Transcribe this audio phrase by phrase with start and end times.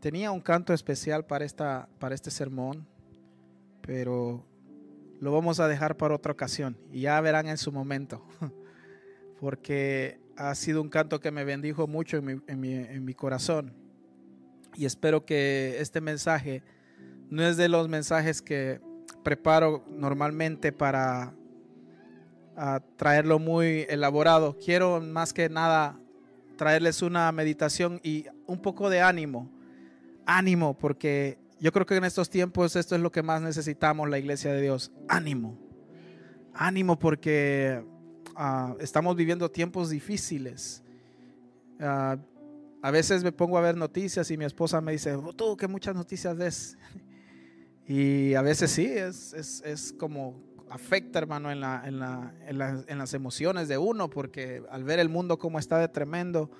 [0.00, 2.86] tenía un canto especial para, esta, para este sermón,
[3.80, 4.44] pero
[5.20, 8.22] lo vamos a dejar para otra ocasión y ya verán en su momento,
[9.40, 13.14] porque ha sido un canto que me bendijo mucho en mi, en mi, en mi
[13.14, 13.72] corazón.
[14.76, 16.62] Y espero que este mensaje
[17.30, 18.80] no es de los mensajes que
[19.24, 21.34] preparo normalmente para
[22.96, 24.56] traerlo muy elaborado.
[24.64, 25.98] Quiero más que nada
[26.56, 29.48] traerles una meditación y un poco de ánimo.
[30.30, 34.18] Ánimo, porque yo creo que en estos tiempos esto es lo que más necesitamos la
[34.18, 34.92] iglesia de Dios.
[35.08, 35.58] Ánimo.
[36.52, 37.82] Ánimo porque
[38.36, 40.84] ah, estamos viviendo tiempos difíciles.
[41.80, 42.18] Ah,
[42.82, 45.66] a veces me pongo a ver noticias y mi esposa me dice, oh, tú que
[45.66, 46.78] muchas noticias ves.
[47.90, 52.98] Y a veces sí, es, es, es como afecta, hermano, en, la, en, la, en,
[52.98, 56.50] las emociones de uno, porque al ver el mundo como está de tremendo,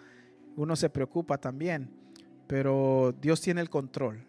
[0.56, 1.97] uno se preocupa también.
[2.48, 4.24] Pero Dios tiene el control.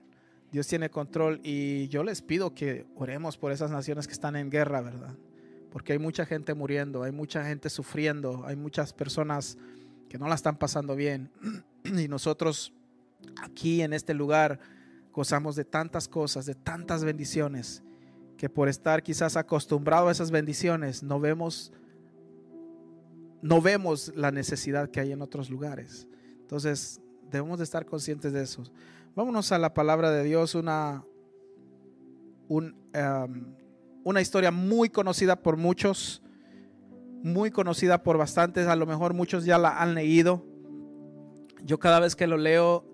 [0.52, 4.50] Dios tiene control y yo les pido que oremos por esas naciones que están en
[4.50, 5.16] guerra, ¿verdad?
[5.72, 9.58] Porque hay mucha gente muriendo, hay mucha gente sufriendo, hay muchas personas
[10.09, 11.31] que no la están pasando bien.
[11.86, 12.73] Y nosotros
[13.42, 14.59] aquí en este lugar
[15.14, 17.83] gozamos de tantas cosas, de tantas bendiciones,
[18.38, 21.72] que por estar quizás acostumbrado a esas bendiciones no vemos
[23.42, 26.08] no vemos la necesidad que hay en otros lugares.
[26.42, 28.63] Entonces, debemos de estar conscientes de eso.
[29.16, 31.03] Vámonos a la palabra de Dios, una,
[32.47, 33.55] un, um,
[34.03, 36.21] una historia muy conocida por muchos,
[37.23, 40.45] muy conocida por bastantes, a lo mejor muchos ya la han leído.
[41.63, 42.89] Yo cada vez que lo leo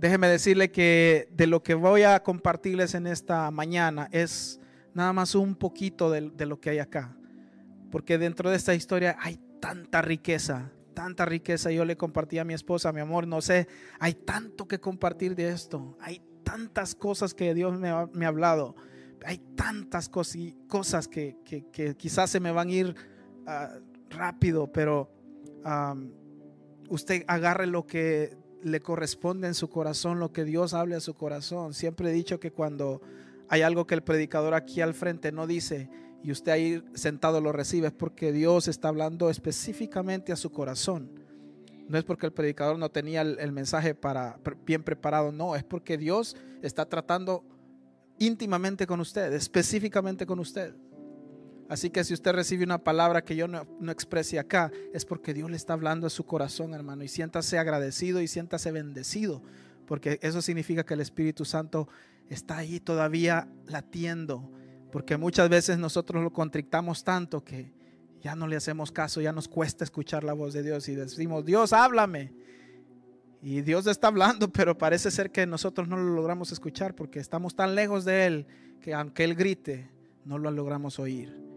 [0.00, 4.58] déjeme decirle que de lo que voy a compartirles en esta mañana es
[4.94, 7.14] nada más un poquito de, lo que hay acá.
[7.90, 11.70] Porque dentro de esta historia hay tanta riqueza, tanta riqueza.
[11.70, 15.48] Yo le compartí a mi esposa, mi amor, no sé, hay tanto que compartir de
[15.48, 15.96] esto.
[16.00, 18.74] Hay tantas cosas que Dios me ha, hablado.
[19.24, 21.36] Hay tantas cosas que,
[21.96, 22.94] quizás se me van a ir
[23.46, 23.78] ah,
[24.08, 25.10] rápido, pero
[26.88, 31.14] usted agarre lo que le corresponde en su corazón lo que Dios hable a su
[31.14, 31.74] corazón.
[31.74, 33.00] Siempre he dicho que cuando
[33.48, 35.88] hay algo que el predicador aquí al frente no dice
[36.22, 41.10] y usted ahí sentado lo recibe, es porque Dios está hablando específicamente a su corazón.
[41.88, 45.98] No es porque el predicador no tenía el, mensaje para, bien preparado, no, es porque
[45.98, 47.44] Dios está tratando
[48.18, 50.74] íntimamente con usted, específicamente con usted.
[51.68, 55.34] Así que si usted recibe una palabra que yo no, no, exprese acá, es porque
[55.34, 57.02] Dios le está hablando a su corazón, hermano.
[57.02, 59.42] Y siéntase agradecido y siéntase bendecido,
[59.86, 61.88] porque eso significa que el Espíritu Santo
[62.28, 64.52] está ahí todavía latiendo.
[64.90, 67.72] Porque muchas veces nosotros lo contrictamos tanto que
[68.20, 71.44] ya no le hacemos caso, ya nos cuesta escuchar la voz de Dios y decimos,
[71.44, 72.32] Dios, háblame.
[73.42, 77.54] Y Dios está hablando, pero parece ser que nosotros no lo logramos escuchar porque estamos
[77.54, 78.46] tan lejos de Él
[78.80, 79.90] que aunque Él grite,
[80.24, 81.50] no lo logramos oír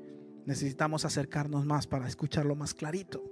[0.46, 3.24] necesitamos acercarnos más para escucharlo más clarito.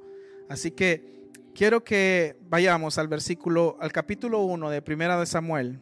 [0.50, 5.79] Así que quiero que vayamos al versículo, al capítulo 1 de Primera de Samuel,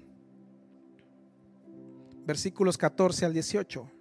[2.25, 3.91] versículos 14 al 18.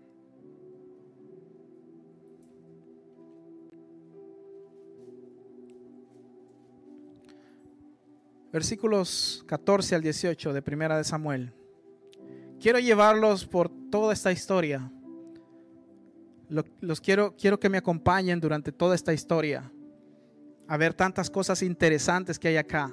[8.59, 11.53] Versículos 14 al 18 de Primera de Samuel.
[12.59, 14.91] Quiero llevarlos por toda esta historia
[16.81, 19.71] los quiero, quiero que me acompañen durante toda esta historia
[20.67, 22.93] a ver tantas cosas interesantes que hay acá.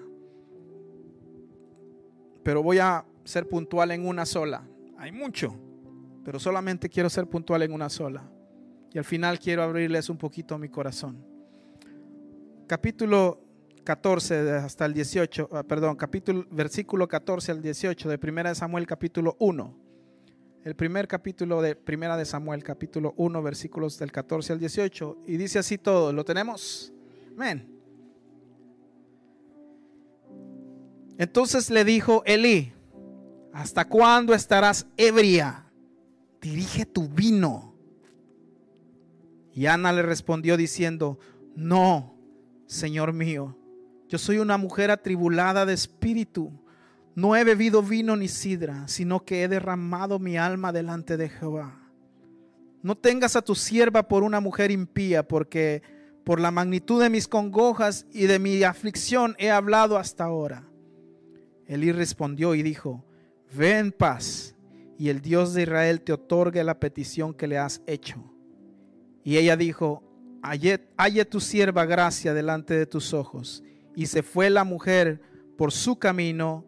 [2.44, 4.64] Pero voy a ser puntual en una sola.
[5.00, 5.58] Hay mucho,
[6.24, 8.30] pero solamente quiero ser puntual en una sola.
[8.94, 11.25] Y al final quiero abrirles un poquito mi corazón.
[12.68, 13.44] Capítulo
[13.85, 19.38] 14 hasta el 18, ah, perdón, capítulo, versículo 14 al 18 de 1 Samuel capítulo
[19.40, 19.85] 1
[20.66, 25.38] el primer capítulo de Primera de Samuel, capítulo 1, versículos del 14 al 18, y
[25.38, 26.92] dice así todo, ¿lo tenemos?
[27.36, 27.71] Amén.
[31.19, 32.74] Entonces le dijo Elí,
[33.54, 35.71] ¿hasta cuándo estarás ebria?
[36.42, 37.75] Dirige tu vino.
[39.54, 41.19] Y Ana le respondió diciendo,
[41.56, 42.18] no,
[42.65, 43.56] Señor mío,
[44.15, 46.51] yo soy una mujer atribulada de espíritu
[47.15, 51.79] no he bebido vino ni sidra, sino que he derramado mi alma delante de Jehová.
[52.83, 55.81] No tengas a tu sierva por una mujer impía, porque
[56.25, 60.67] por la magnitud de mis congojas y de mi aflicción he hablado hasta ahora.
[61.67, 63.06] Elí respondió y dijo,
[63.56, 64.53] ve en paz,
[64.97, 68.23] y el Dios de Israel te otorgue la petición que le has hecho.
[69.23, 70.03] Y ella dijo,
[70.41, 73.63] halle tu sierva gracia delante de tus ojos.
[73.95, 75.21] Y se fue la mujer
[75.57, 76.65] por su camino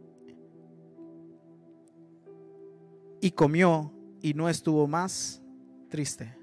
[3.22, 3.92] y comió
[4.22, 5.42] y no estuvo más
[5.90, 6.36] triste.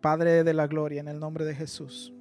[0.00, 2.12] Padre de la gloria, en el nombre de Jesús.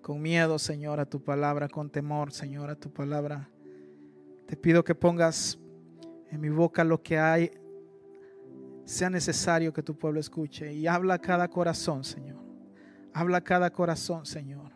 [0.00, 3.48] Con miedo, Señor, a tu palabra, con temor, Señor, a tu palabra.
[4.46, 5.58] Te pido que pongas
[6.30, 7.50] en mi boca lo que hay,
[8.84, 10.72] sea necesario que tu pueblo escuche.
[10.72, 12.42] Y habla a cada corazón, Señor.
[13.12, 14.71] Habla a cada corazón, Señor.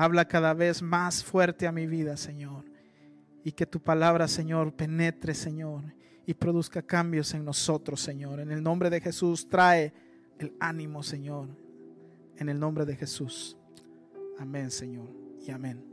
[0.00, 2.64] Habla cada vez más fuerte a mi vida, Señor.
[3.42, 5.82] Y que tu palabra, Señor, penetre, Señor,
[6.24, 8.38] y produzca cambios en nosotros, Señor.
[8.38, 9.92] En el nombre de Jesús, trae
[10.38, 11.48] el ánimo, Señor.
[12.36, 13.56] En el nombre de Jesús.
[14.38, 15.08] Amén, Señor.
[15.44, 15.84] Y amén.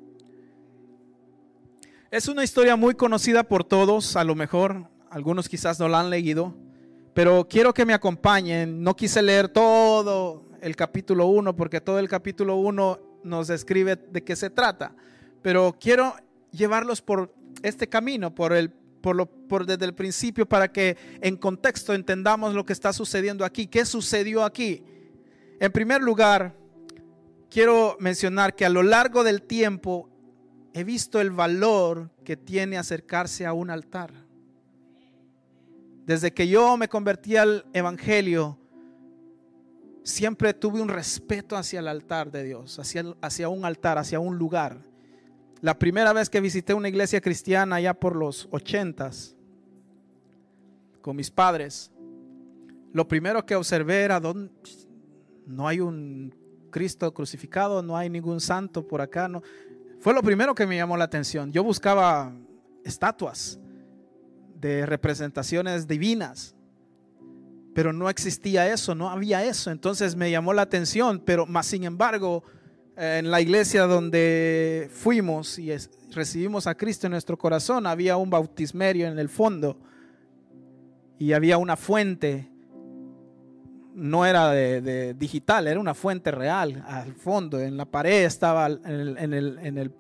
[2.12, 6.12] Es una historia muy conocida por todos, a lo mejor algunos quizás no la han
[6.12, 6.56] leído,
[7.16, 8.84] pero quiero que me acompañen.
[8.84, 14.24] No quise leer todo el capítulo 1 porque todo el capítulo 1 nos describe de
[14.24, 14.96] qué se trata,
[15.42, 16.16] pero quiero
[16.52, 17.34] llevarlos por
[17.64, 18.72] este camino, por el
[19.06, 23.46] por lo, por desde el principio para que en contexto entendamos lo que está sucediendo
[23.46, 24.84] aquí, qué sucedió aquí.
[25.60, 26.56] En primer lugar,
[27.52, 30.10] quiero mencionar que a lo largo del tiempo
[30.74, 34.12] he visto el valor que tiene acercarse a un altar.
[36.08, 38.58] Desde que yo me convertí al Evangelio,
[40.06, 44.38] siempre tuve un respeto hacia el altar de Dios, hacia, hacia un altar, hacia un
[44.38, 44.78] lugar.
[45.62, 49.36] La primera vez que visité una iglesia cristiana ya por los ochentas,
[51.02, 51.92] con mis padres,
[52.94, 54.52] lo primero que observé era donde
[55.46, 56.34] no hay un
[56.72, 59.28] Cristo crucificado, no hay ningún santo por acá.
[59.28, 59.42] No.
[60.00, 61.52] Fue lo primero que me llamó la atención.
[61.52, 62.34] Yo buscaba
[62.84, 63.60] estatuas
[64.60, 66.55] de representaciones divinas,
[67.76, 69.70] pero no existía eso, no había eso.
[69.70, 72.42] Entonces me llamó la atención, pero más sin embargo,
[72.96, 75.76] en la iglesia donde fuimos y
[76.12, 79.78] recibimos a Cristo en nuestro corazón, había un bautismerio en el fondo
[81.20, 82.50] y había una fuente
[83.94, 87.60] no era de, digital, era una fuente real al fondo.
[87.60, 89.92] En la pared estaba, en el, en, el, en, el,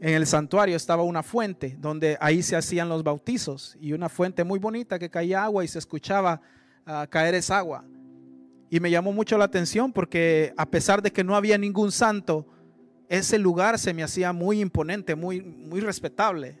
[0.00, 4.44] en el, santuario estaba una fuente donde ahí se hacían los bautizos y una fuente
[4.44, 6.40] muy bonita que caía agua y se escuchaba
[6.86, 7.84] ah, caer esa agua.
[8.70, 12.46] Y me llamó mucho la atención porque a pesar de que no había ningún santo,
[13.08, 16.56] ese lugar se me hacía muy imponente, muy, muy respetable.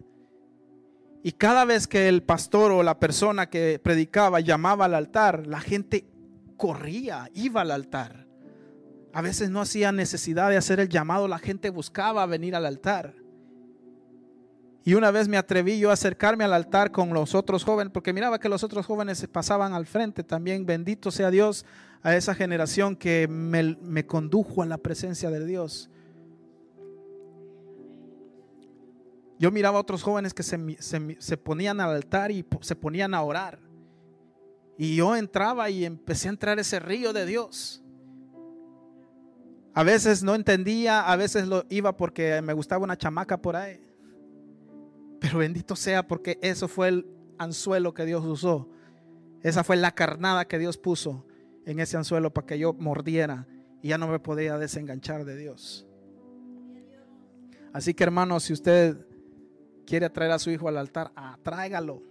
[1.22, 5.60] Y cada vez que el pastor o la persona que predicaba llamaba al altar, la
[5.60, 6.04] gente
[6.56, 8.26] corría, iba al altar.
[9.14, 13.14] A veces no hacía necesidad de hacer el llamado, la gente buscaba venir al altar.
[14.84, 18.12] Y una vez me atreví yo a acercarme al altar con los otros jóvenes, porque
[18.12, 20.66] miraba que los otros jóvenes se pasaban al frente también.
[20.66, 21.64] Bendito sea Dios
[22.02, 25.88] a esa generación que me, condujo a la presencia de Dios.
[29.38, 30.58] Yo miraba a otros jóvenes que se,
[31.18, 33.60] se ponían al altar y se ponían a orar.
[34.76, 37.82] Y yo entraba y empecé a entrar ese río de Dios.
[39.74, 43.80] A veces no entendía, a veces lo iba porque me gustaba una chamaca por ahí.
[45.22, 47.06] Pero bendito sea porque eso fue el
[47.38, 48.68] anzuelo que Dios usó.
[49.42, 51.24] Esa fue la carnada que Dios puso
[51.64, 53.46] en ese anzuelo para que yo mordiera
[53.80, 55.86] y ya no me podía desenganchar de Dios.
[57.72, 59.06] Así que hermano, si usted
[59.86, 61.12] quiere traer a su hijo al altar,
[61.42, 62.02] tráigalo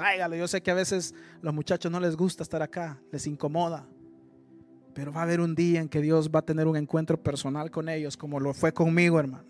[0.00, 0.34] tráigalo.
[0.34, 3.86] Yo sé que a veces los muchachos no les gusta estar acá, les incomoda.
[4.94, 7.70] Pero va a haber un día en que Dios va a tener un encuentro personal
[7.70, 9.44] con ellos, como lo fue conmigo, hermano.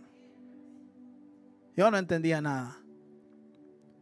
[1.77, 2.80] Yo no entendía nada.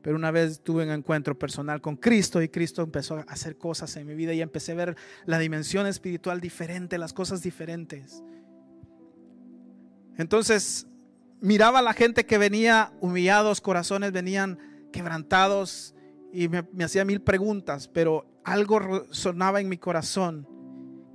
[0.02, 3.96] Pero una vez tuve un encuentro personal con Cristo y Cristo empezó a hacer cosas
[3.96, 8.22] en mi vida y empecé a ver la dimensión espiritual diferente, las cosas diferentes.
[10.16, 10.86] Entonces
[11.40, 14.58] miraba a la gente que venía humillados, corazones venían
[14.92, 15.94] quebrantados,
[16.32, 20.46] y me, hacía mil preguntas, pero algo sonaba en mi corazón.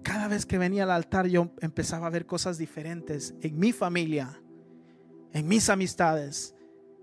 [0.04, 4.42] Cada vez que venía al altar yo empezaba a ver cosas diferentes en mi familia,
[5.32, 6.56] en mis amistades,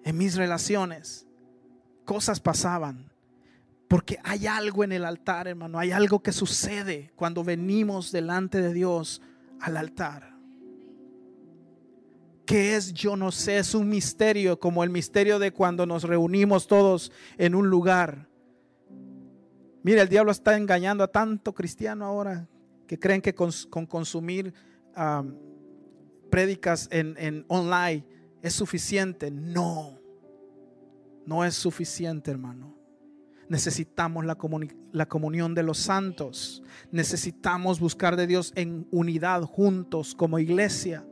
[0.04, 1.26] en mis relaciones.
[2.10, 3.08] Cosas pasaban.
[3.86, 5.78] Porque hay algo en el altar, hermano.
[5.78, 9.22] Hay algo que sucede cuando venimos delante de Dios
[9.60, 10.34] al altar.
[12.44, 12.92] ¿Qué es?
[12.94, 17.54] Yo no sé, es un misterio, como el misterio de cuando nos reunimos todos en
[17.54, 18.26] un lugar.
[19.84, 22.48] Mira, el diablo está engañando a tanto cristiano ahora
[22.88, 23.52] que creen que con,
[23.86, 24.52] consumir
[26.28, 28.04] prédicas en, en online
[28.42, 29.30] es suficiente.
[29.30, 29.99] No,
[31.26, 32.76] no es suficiente, hermano.
[33.48, 34.38] Necesitamos la,
[34.92, 36.62] la, comunión de los santos.
[36.92, 41.04] Necesitamos buscar de Dios en unidad juntos como iglesia.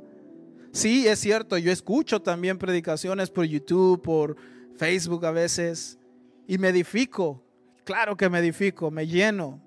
[0.70, 4.36] Sí, es cierto, yo escucho también predicaciones por YouTube, por
[4.76, 5.98] Facebook a veces,
[6.46, 7.42] y me edifico.
[7.84, 9.60] Claro que me edifico, me lleno.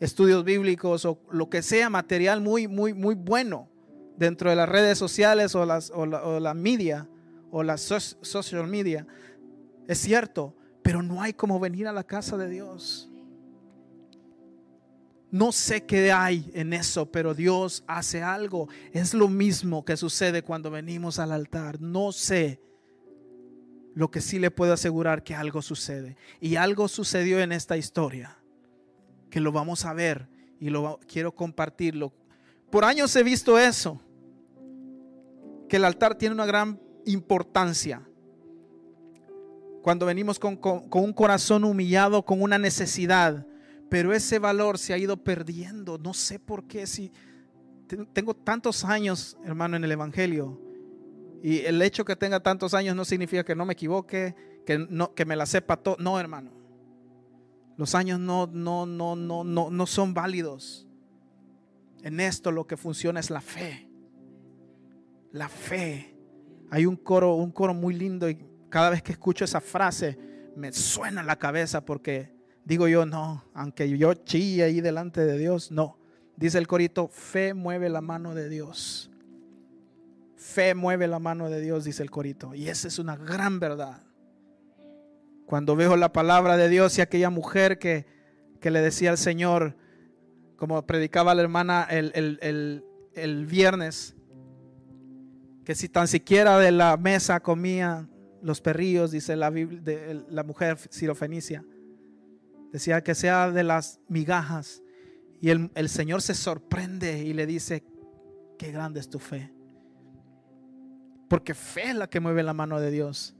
[0.00, 3.68] Estudios bíblicos o lo que sea, material muy, muy, muy bueno
[4.16, 7.08] dentro de las redes sociales o, las, o, la, media
[7.50, 9.06] o las social media.
[9.88, 13.10] Es cierto, pero no hay como venir a la casa de Dios.
[15.30, 18.68] No sé qué hay en eso, pero Dios hace algo.
[18.92, 21.80] Es lo mismo que sucede cuando venimos al altar.
[21.80, 22.60] No sé.
[23.94, 26.16] Lo que sí le puedo asegurar que algo sucede.
[26.40, 28.38] Y algo sucedió en esta historia.
[29.30, 30.28] Que lo vamos a ver
[30.60, 32.12] y lo quiero compartirlo.
[32.70, 34.00] Por años he visto eso.
[35.68, 38.02] Que el altar tiene una gran importancia.
[39.88, 40.60] Cuando venimos con,
[40.92, 43.46] un corazón humillado, con una necesidad
[43.88, 45.96] pero ese valor se ha ido perdiendo.
[45.96, 46.86] No sé por qué.
[46.86, 47.10] Si
[48.12, 50.60] tengo tantos años, hermano, en el Evangelio.
[51.42, 54.34] Y el hecho que tenga tantos años no significa que no me equivoque,
[54.66, 55.96] que, me la sepa todo.
[55.98, 56.50] No, hermano.
[57.78, 60.86] Los años no, no, no, no, no, no son válidos.
[62.02, 63.88] En esto lo que funciona es la fe.
[65.32, 66.14] La fe.
[66.68, 68.28] Hay un coro, un coro muy lindo
[68.68, 70.18] cada vez que escucho esa frase
[70.56, 75.72] me suena la cabeza porque Digo yo, no, aunque yo chille ahí delante de Dios,
[75.72, 75.96] no.
[76.36, 79.10] Dice el corito, fe mueve la mano de Dios.
[80.36, 82.54] Fe mueve la mano de Dios, dice el corito.
[82.54, 84.02] Y esa es una gran verdad.
[85.46, 88.04] Cuando veo la palabra de Dios y aquella mujer que,
[88.60, 89.74] que le decía al Señor,
[90.56, 92.84] como predicaba la hermana el, el,
[93.14, 94.14] el viernes,
[95.64, 98.06] que si tan siquiera de la mesa comía
[98.42, 101.64] los perrillos, dice la, de, la mujer sirofenicia
[102.72, 104.82] Decía que sea de las migajas.
[105.40, 107.84] Y el, Señor se sorprende y le dice,
[108.58, 109.52] qué grande es tu fe.
[111.28, 113.36] Porque fe es la que mueve la mano de Dios.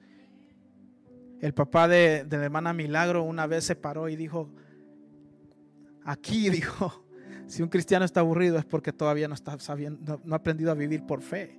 [1.41, 4.51] El papá de, la hermana Milagro una vez se paró y dijo,
[6.05, 7.05] aquí dijo,
[7.47, 10.75] si un cristiano está aburrido es porque todavía no está sabiendo, no, ha aprendido a
[10.75, 11.59] vivir por fe.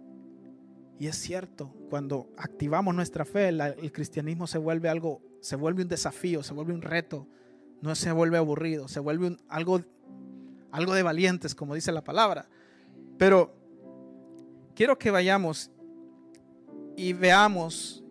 [1.00, 5.88] Y es cierto, cuando activamos nuestra fe, el cristianismo se vuelve algo, se vuelve un
[5.88, 7.26] desafío, se vuelve un reto,
[7.82, 9.82] no se vuelve aburrido, se vuelve algo,
[10.72, 12.50] algo de valientes, como dice la palabra.
[13.18, 13.56] Pero
[14.76, 15.72] quiero que vayamos
[16.98, 18.04] y veamos,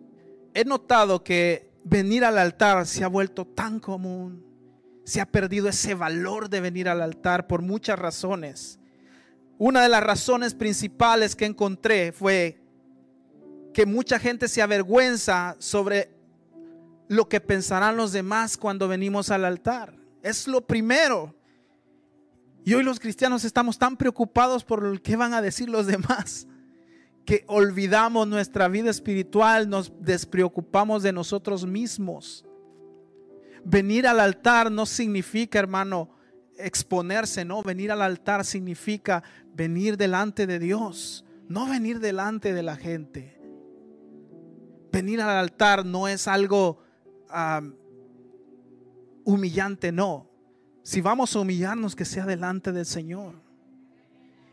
[0.55, 4.43] he notado que venir al altar se ha vuelto tan común,
[5.03, 8.79] se ha perdido ese valor de venir al altar por muchas razones.
[9.59, 12.59] Una de las razones principales que encontré fue
[13.73, 16.11] que mucha gente se avergüenza sobre
[17.07, 19.95] lo que pensarán los demás cuando venimos al altar.
[20.21, 21.35] Es lo primero.
[22.65, 26.47] Y hoy los cristianos estamos tan preocupados por lo que van a decir los demás
[27.29, 32.43] que olvidamos nuestra vida espiritual, nos despreocupamos de nosotros mismos.
[33.63, 36.09] Venir al altar no significa, hermano,
[36.57, 37.61] exponerse, no.
[37.61, 39.21] Venir al altar significa
[39.53, 43.38] venir delante de Dios, no venir delante de la gente.
[44.91, 46.79] Venir al altar no es algo
[49.23, 50.29] humillante, no.
[50.83, 53.35] Si vamos a humillarnos, que sea delante del Señor.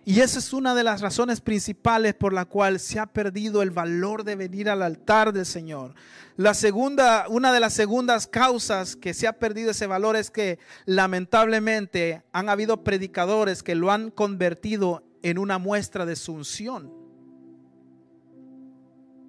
[0.09, 3.73] Y esa es una de las razones principales por la cual se ha perdido el
[3.73, 5.95] valor de venir al altar del Señor.
[6.37, 10.61] La segunda, una de las segundas causas que se ha perdido ese valor es que
[10.85, 16.96] lamentablemente han habido predicadores que lo han convertido en una muestra de su unción.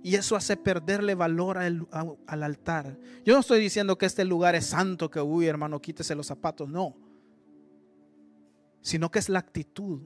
[0.03, 1.87] Y eso hace perderle valor al,
[2.27, 2.97] altar.
[3.25, 6.69] Yo no estoy diciendo que este lugar es santo, que, uy, hermano, quítese los zapatos.
[6.69, 6.95] No.
[8.81, 10.01] Sino que es la actitud.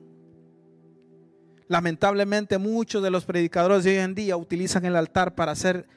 [1.67, 5.87] Lamentablemente muchos de los predicadores de hoy en día utilizan el altar para hacer,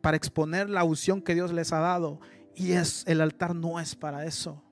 [0.00, 2.20] para exponer la unción que Dios les ha dado.
[2.54, 4.62] Y es, el altar no es para eso.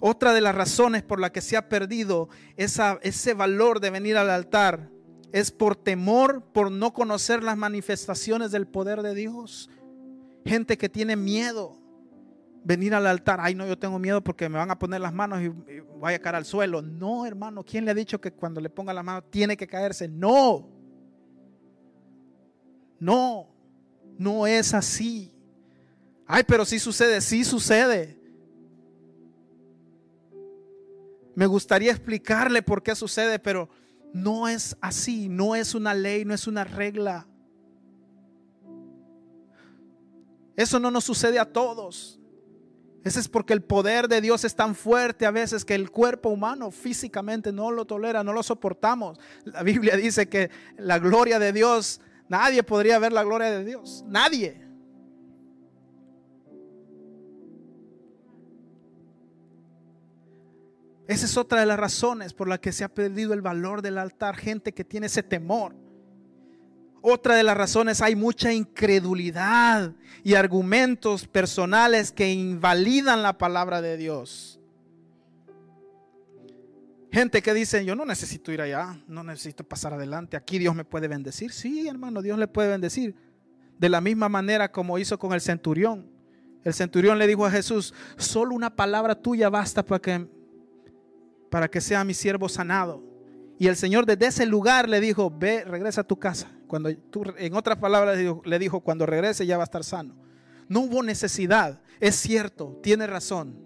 [0.00, 4.28] Otra de las razones por la que se ha perdido ese valor de venir al
[4.28, 4.90] altar
[5.34, 9.68] es por temor, por no conocer las manifestaciones del poder de Dios.
[10.46, 11.76] Gente que tiene miedo
[12.62, 13.40] venir al altar.
[13.42, 16.20] Ay, no, yo tengo miedo porque me van a poner las manos y, voy a
[16.20, 16.82] caer al suelo.
[16.82, 20.06] No, hermano, ¿quién le ha dicho que cuando le ponga la mano tiene que caerse?
[20.06, 20.68] No.
[23.00, 23.48] No,
[24.16, 25.34] no es así.
[26.28, 28.16] Ay, pero sí sucede, sí sucede.
[31.34, 33.68] Me gustaría explicarle por qué sucede, pero
[34.14, 37.26] no es así, no es una ley, no es una regla.
[40.54, 42.20] Eso no nos sucede a todos.
[43.02, 46.28] Eso es porque el poder de Dios es tan fuerte a veces que el cuerpo
[46.28, 49.18] humano físicamente no lo tolera, no lo soportamos.
[49.44, 54.04] La Biblia dice que la gloria de Dios, nadie podría ver la gloria de Dios,
[54.06, 54.63] nadie.
[61.06, 63.98] Esa es otra de las razones por las que se ha perdido el valor del
[63.98, 64.36] altar.
[64.36, 65.74] Gente que tiene ese temor.
[67.02, 69.92] Otra de las razones, hay mucha incredulidad
[70.22, 74.58] y argumentos personales que invalidan la palabra de Dios.
[77.12, 80.84] Gente que dice, yo no necesito ir allá, no necesito pasar adelante, aquí Dios me
[80.84, 81.52] puede bendecir.
[81.52, 83.14] Sí, hermano, Dios le puede bendecir.
[83.78, 86.10] De la misma manera como hizo con el centurión.
[86.64, 90.26] El centurión le dijo a Jesús, solo una palabra tuya basta para que
[91.54, 93.00] para que sea mi siervo sanado.
[93.60, 96.50] Y el Señor desde ese lugar le dijo, ve, regresa a tu casa.
[96.66, 100.16] Cuando tú, en otras palabras le dijo, cuando regrese ya va a estar sano.
[100.68, 103.56] No hubo necesidad, es cierto, tiene razón.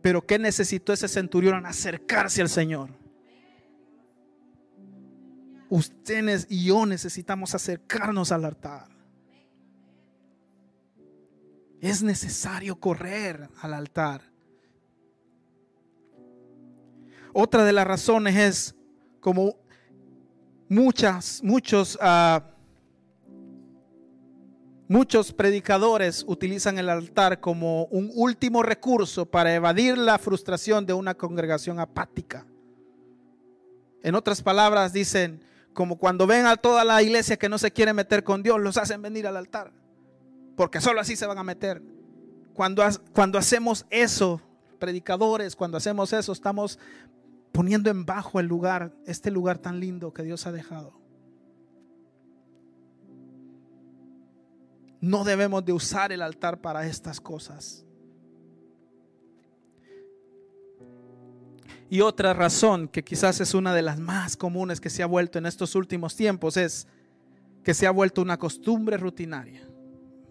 [0.00, 1.64] Pero ¿qué necesitó ese centurión?
[1.64, 2.90] Acercarse al Señor.
[5.68, 8.88] Ustedes y yo necesitamos acercarnos al altar.
[11.80, 14.31] Es necesario correr al altar.
[17.32, 18.74] Otra de las razones es
[19.20, 19.56] como
[20.68, 22.40] muchas, muchos, uh,
[24.86, 31.14] muchos predicadores utilizan el altar como un último recurso para evadir la frustración de una
[31.14, 32.46] congregación apática.
[34.02, 37.94] En otras palabras, dicen, como cuando ven a toda la iglesia que no se quiere
[37.94, 39.72] meter con Dios, los hacen venir al altar,
[40.56, 41.82] porque solo así se van a meter.
[42.52, 42.84] Cuando,
[43.14, 44.42] cuando hacemos eso,
[44.78, 46.78] predicadores, cuando hacemos eso, estamos
[47.52, 50.98] poniendo en bajo el lugar, este lugar tan lindo que Dios ha dejado.
[55.00, 57.84] No debemos de usar el altar para estas cosas.
[61.90, 65.38] Y otra razón, que quizás es una de las más comunes que se ha vuelto
[65.38, 66.86] en estos últimos tiempos, es
[67.62, 69.68] que se ha vuelto una costumbre rutinaria.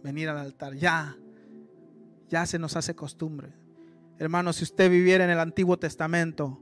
[0.01, 1.15] Venir al altar, ya,
[2.29, 3.53] ya se nos hace costumbre.
[4.17, 6.59] Hermano, si usted viviera en el Antiguo Testamento,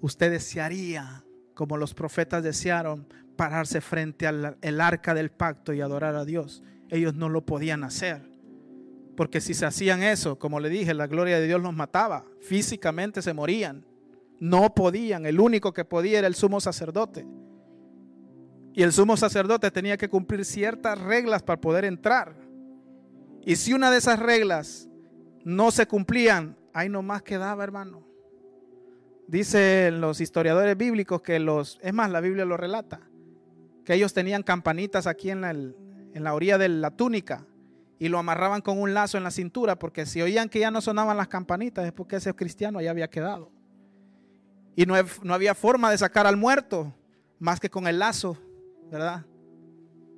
[0.00, 3.06] usted desearía, como los profetas desearon,
[3.36, 6.62] pararse frente al arca del pacto y adorar a Dios.
[6.90, 8.28] Ellos no lo podían hacer.
[9.16, 12.24] Porque si se hacían eso, como le dije, la gloria de Dios los mataba.
[12.40, 13.84] Físicamente se morían.
[14.38, 15.26] No podían.
[15.26, 17.26] El único que podía era el sumo sacerdote.
[18.74, 22.36] Y el sumo sacerdote tenía que cumplir ciertas reglas para poder entrar.
[23.44, 24.88] Y si una de esas reglas
[25.44, 28.07] no se cumplían, ahí nomás quedaba, hermano.
[29.28, 33.00] Dicen los historiadores bíblicos que los, es más, la Biblia lo relata,
[33.84, 37.46] que ellos tenían campanitas aquí en la, en la orilla de la túnica
[37.98, 40.80] y lo amarraban con un lazo en la cintura, porque si oían que ya no
[40.80, 43.50] sonaban las campanitas es porque ese cristiano ya había quedado.
[44.74, 46.94] Y no, no había forma de sacar al muerto
[47.38, 48.38] más que con el lazo,
[48.90, 49.26] ¿verdad?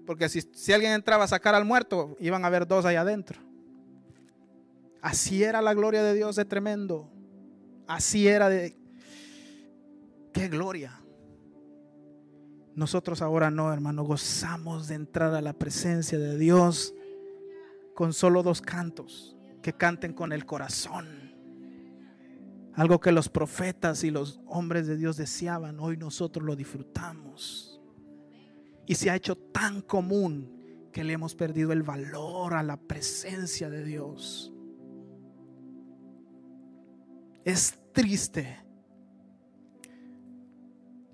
[0.06, 3.40] Porque si, si alguien entraba a sacar al muerto, iban a haber dos allá adentro.
[5.02, 7.10] Así era la gloria de Dios de tremendo.
[7.88, 8.79] Así era de
[10.32, 11.00] ¡Qué gloria!
[12.74, 16.94] Nosotros ahora no, hermano, gozamos de entrar a la presencia de Dios
[17.94, 21.06] con solo dos cantos que canten con el corazón.
[22.74, 27.80] Algo que los profetas y los hombres de Dios deseaban, hoy nosotros lo disfrutamos.
[28.86, 33.68] Y se ha hecho tan común que le hemos perdido el valor a la presencia
[33.68, 34.52] de Dios.
[37.44, 38.58] Es triste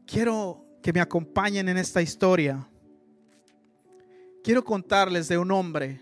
[0.06, 2.66] quiero que me acompañen en esta historia.
[4.42, 6.00] Quiero contarles de un hombre.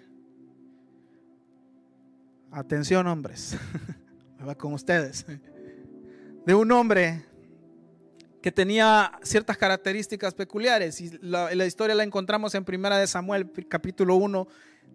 [2.50, 3.56] Atención hombres,
[4.46, 5.24] va con ustedes.
[6.46, 7.24] De un hombre
[8.42, 14.16] que tenía ciertas características peculiares y la, historia la encontramos en Primera de Samuel capítulo
[14.16, 14.46] 1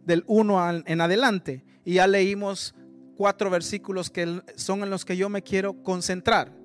[0.06, 2.76] del 1 en adelante y ya leímos
[3.18, 6.59] cuatro versículos que son en los que yo me quiero concentrar.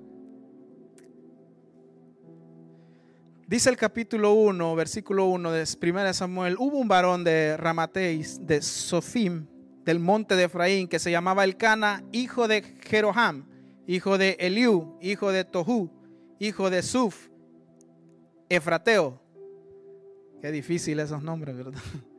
[3.47, 8.59] Dice el capítulo 1, versículo 1 de 1 Samuel, hubo un varón de Ramateis, de
[8.63, 9.45] Sofim,
[9.83, 13.45] del monte de Efraín, que se llamaba Elcana, hijo de Jeroham,
[13.85, 15.91] hijo de Eliú, hijo de Tohu,
[16.39, 17.29] hijo de Suf,
[18.49, 19.21] Efrateo.
[20.41, 21.73] Qué difícil esos nombres, ¿verdad?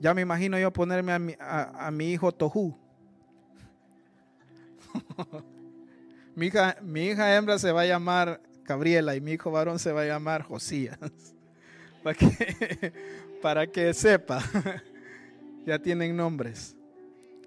[0.00, 2.76] Ya me imagino yo ponerme a mi, a, mi hijo Tohu.
[6.34, 9.92] mi, hija, mi hija hembra se va a llamar Gabriela y mi hijo varón se
[9.92, 10.98] va a llamar Josías.
[12.02, 12.92] Para que,
[13.42, 14.42] para que sepa,
[15.66, 16.76] ya tienen nombres.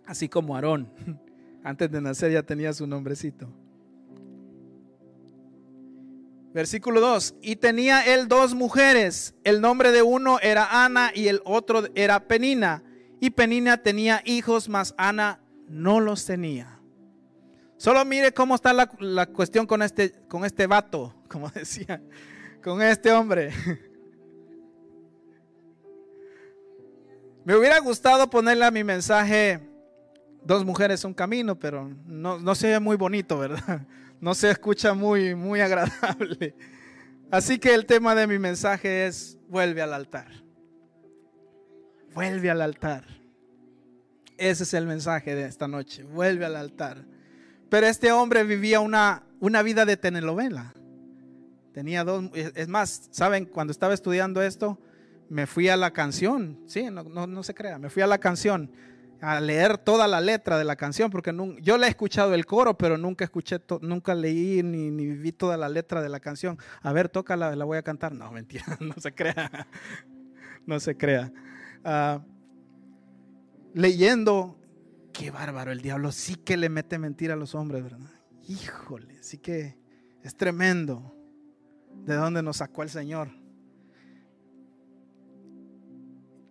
[0.06, 0.89] Así como Aarón.
[1.63, 3.47] Antes de nacer ya tenía su nombrecito.
[6.56, 7.36] Versículo 2.
[7.43, 9.36] Y tenía él dos mujeres.
[9.43, 12.84] El nombre de uno era Ana y el otro era Penina.
[13.19, 16.77] Y Penina tenía hijos, mas Ana no los tenía.
[17.78, 22.02] Solo mire cómo está la, la cuestión con este, con este vato, como decía,
[22.63, 23.52] con este hombre.
[27.46, 29.62] Me hubiera gustado ponerle a mi mensaje
[30.44, 33.86] dos mujeres un camino, pero no, no se ve muy bonito, ¿verdad?
[34.20, 36.56] No se escucha muy, muy agradable.
[37.30, 40.28] Así que el tema de mi mensaje es, vuelve al altar.
[42.16, 43.06] Vuelve al altar.
[44.36, 47.06] Ese es el mensaje de esta noche, vuelve al altar.
[47.69, 50.73] Pero este hombre vivía una, una vida de telenovela.
[51.73, 53.45] Tenía dos, es más, ¿saben?
[53.45, 54.80] Cuando estaba estudiando esto,
[55.30, 58.71] me fui a la canción, sí, no, no se crea, me fui a la canción
[59.21, 62.77] a leer toda la letra de la canción, porque yo le he escuchado el coro,
[62.77, 66.58] pero nunca escuché, nunca leí ni, ni, vi toda la letra de la canción.
[66.82, 68.13] A ver, tócala, la voy a cantar.
[68.13, 69.67] No, mentira, no se crea,
[70.65, 71.32] no se crea.
[71.84, 72.21] Ah,
[73.73, 74.57] leyendo,
[75.17, 78.12] qué bárbaro, el diablo sí que le mete mentira a los hombres, ¿verdad?
[78.47, 79.75] Híjole, sí que
[80.21, 81.15] es tremendo
[82.06, 83.32] de dónde nos sacó el Señor.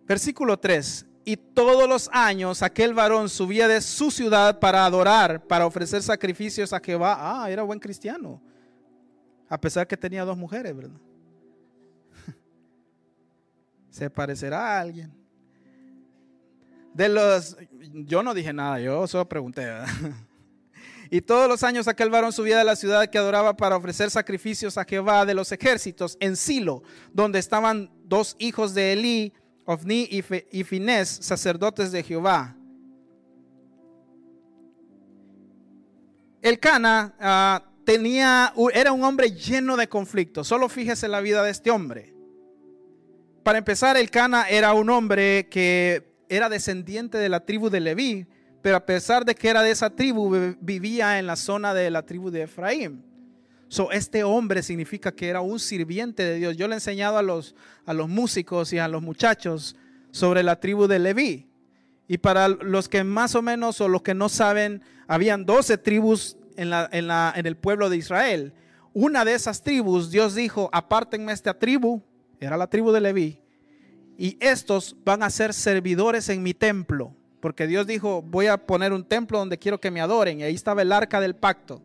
[0.05, 5.65] Versículo 3 y todos los años aquel varón subía de su ciudad para adorar, para
[5.65, 7.17] ofrecer sacrificios a Jehová.
[7.19, 8.41] Ah, era buen cristiano.
[9.47, 10.99] A pesar que tenía dos mujeres, ¿verdad?
[13.89, 15.26] Se parecerá a alguien.
[16.97, 17.55] De los,
[17.93, 19.67] yo no dije nada, yo solo pregunté.
[21.09, 24.77] Y todos los años aquel varón subía de la ciudad que adoraba para ofrecer sacrificios
[24.77, 26.83] a Jehová de los ejércitos en Silo,
[27.13, 29.31] donde estaban dos hijos de Elí
[29.63, 32.57] Ofni y Finés, sacerdotes de Jehová.
[36.41, 40.45] El Cana ah, tenía, era un hombre lleno de conflictos.
[40.45, 42.13] Solo fíjese la vida de este hombre.
[43.43, 48.27] Para empezar, el Cana era un hombre que era descendiente de la tribu de Leví,
[48.61, 52.05] pero a pesar de que era de esa tribu, vivía en la zona de la
[52.05, 53.03] tribu de Efraín.
[53.69, 56.55] So, este hombre significa que era un sirviente de Dios.
[56.55, 59.75] Yo le he enseñado a los, a los músicos y a los muchachos
[60.11, 61.47] sobre la tribu de Leví.
[62.07, 66.37] Y para los que más o menos o los que no saben, habían 12 tribus
[66.55, 68.53] en, la, en, la, en el pueblo de Israel.
[68.93, 72.01] Una de esas tribus, Dios dijo, apártenme esta tribu,
[72.39, 73.39] era la tribu de Leví,
[74.17, 78.91] y estos van a ser servidores en mi templo, porque Dios dijo, voy a poner
[78.91, 81.83] un templo donde quiero que me adoren, y ahí estaba el arca del pacto.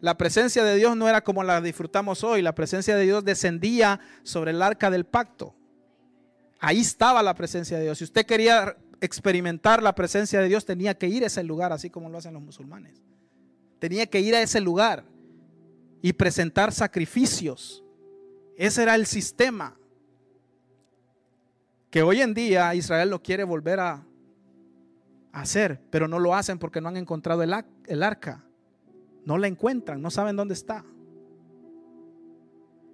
[0.00, 3.98] La presencia de Dios no era como la disfrutamos hoy, la presencia de Dios descendía
[4.22, 5.56] sobre el arca del pacto.
[6.60, 7.98] Ahí estaba la presencia de Dios.
[7.98, 11.90] Si usted quería experimentar la presencia de Dios, tenía que ir a ese lugar, así
[11.90, 13.02] como lo hacen los musulmanes.
[13.80, 15.04] Tenía que ir a ese lugar
[16.00, 17.82] y presentar sacrificios.
[18.56, 19.76] Ese era el sistema
[21.90, 24.04] que hoy en día Israel lo quiere volver a
[25.32, 27.52] hacer, pero no lo hacen porque no han encontrado el,
[28.02, 28.44] arca.
[29.24, 30.84] No la encuentran, no saben dónde está.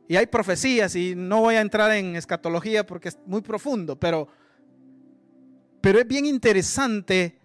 [0.09, 4.29] Y hay profecías, y no voy a entrar en escatología porque es muy profundo, pero,
[5.81, 7.39] pero es bien interesante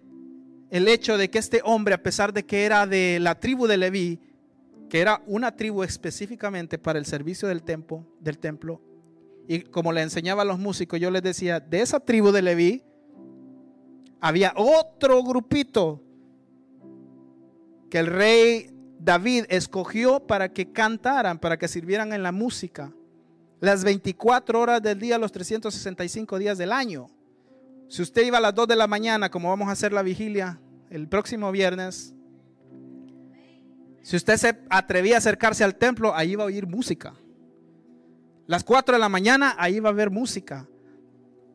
[0.70, 3.78] el hecho de que este hombre, a pesar de que era de la tribu de
[3.78, 4.20] Leví,
[4.90, 8.82] que era una tribu específicamente para el servicio del templo, del templo,
[9.48, 12.84] y como le enseñaba a los músicos, yo les decía, de esa tribu de Leví
[14.20, 16.04] había otro grupito
[17.90, 22.92] que el rey David escogió para que cantaran, para que sirvieran en la música.
[23.62, 27.08] Las 24 horas del día, los 365 días del año.
[27.88, 30.60] Si usted iba a las 2 de la mañana, como vamos a hacer la vigilia
[30.90, 32.14] el próximo viernes,
[34.02, 37.14] si usted se atrevía a acercarse al templo, ahí iba a oír música.
[38.48, 40.68] Las 4 de la mañana, ahí iba a haber música.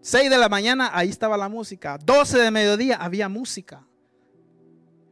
[0.03, 1.99] 6 de la mañana, ahí estaba la música.
[1.99, 3.87] 12 de mediodía, había música.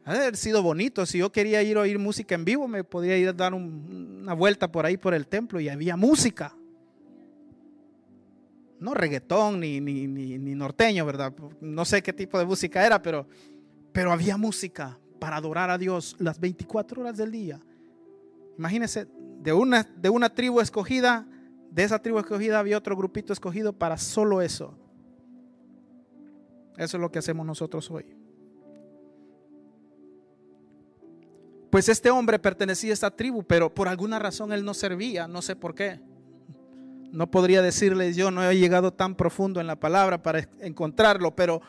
[0.05, 1.05] Ha haber sido bonito.
[1.05, 4.33] Si yo quería ir a oír música en vivo, me podía ir a dar una
[4.33, 6.55] vuelta por ahí por el templo y había música.
[8.79, 11.33] No reggaetón ni, ni, ni, norteño, ¿verdad?
[11.61, 13.27] No sé qué tipo de música era, pero,
[13.91, 17.61] pero había música para adorar a Dios las 24 horas del día.
[18.57, 19.07] Imagínense,
[19.39, 21.27] de una, de una tribu escogida,
[21.71, 24.77] de esa tribu escogida había otro grupito escogido para solo eso.
[26.77, 28.05] Eso es lo que hacemos nosotros hoy.
[31.69, 35.41] Pues este hombre pertenecía a esta tribu, pero por alguna razón él no servía, no
[35.41, 36.01] sé por qué.
[37.11, 41.61] No podría decirles yo, no he llegado tan profundo en la palabra para encontrarlo, pero,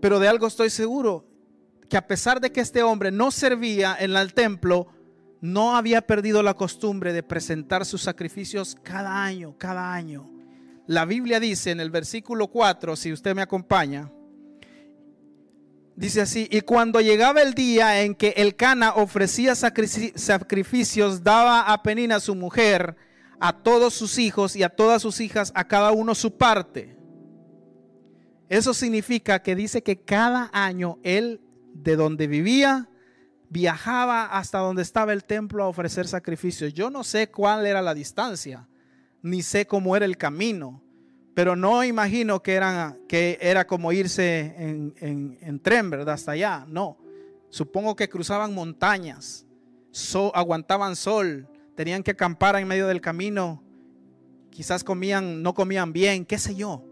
[0.00, 1.24] pero de algo estoy seguro,
[1.88, 4.88] que a pesar de que este hombre no servía en el templo,
[5.42, 10.30] no había perdido la costumbre de presentar sus sacrificios cada año, cada año.
[10.86, 14.10] La Biblia dice en el versículo 4, si usted me acompaña,
[15.94, 21.82] Dice así, y cuando llegaba el día en que el Cana ofrecía sacrificios, daba a
[21.82, 22.96] Penina su mujer,
[23.38, 26.96] a todos sus hijos y a todas sus hijas, a cada uno su parte.
[28.48, 31.42] Eso significa que dice que cada año él,
[31.74, 32.88] de donde vivía,
[33.52, 36.72] viajaba hasta donde estaba el templo a ofrecer sacrificios.
[36.72, 38.66] Yo no sé cuál era la distancia,
[39.20, 40.82] ni sé cómo era el camino,
[41.34, 42.58] pero no imagino que,
[43.06, 46.14] que era como irse en, tren, ¿verdad?
[46.14, 46.64] Hasta allá.
[46.66, 46.98] No.
[47.50, 49.46] Supongo que cruzaban montañas,
[50.32, 53.62] aguantaban sol, tenían que acampar en medio del camino.
[54.50, 56.84] Quizás comían, no comían bien, qué sé yo.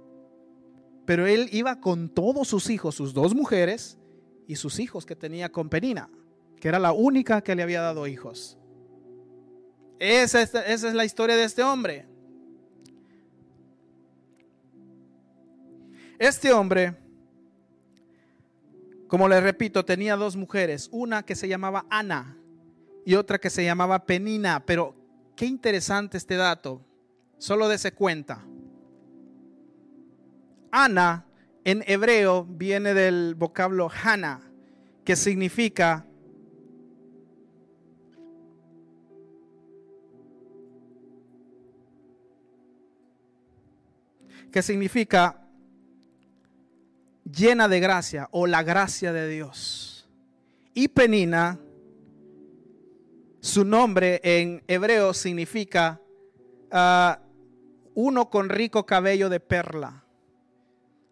[1.07, 3.99] Pero él iba con todos sus hijos, sus dos mujeres
[4.47, 6.11] y sus hijos que tenía con Penina,
[6.61, 8.59] que era la única que le había dado hijos.
[9.99, 12.07] esa es la historia de este hombre.
[16.21, 16.95] Este hombre,
[19.09, 22.37] como les repito, tenía dos mujeres, una que se llamaba Ana
[23.07, 24.95] y otra que se llamaba Penina, pero
[25.35, 26.85] qué interesante este dato,
[27.39, 28.45] solo dése cuenta.
[30.71, 31.25] Ana
[31.65, 34.43] en hebreo viene del vocablo Hana,
[35.05, 36.07] que significa
[44.51, 45.47] que significa
[47.25, 50.09] llena de gracia o la gracia de Dios.
[50.75, 51.59] Y Penina,
[53.41, 56.01] su nombre en hebreo significa
[56.71, 57.21] ah,
[57.95, 60.05] uno con rico cabello de perla.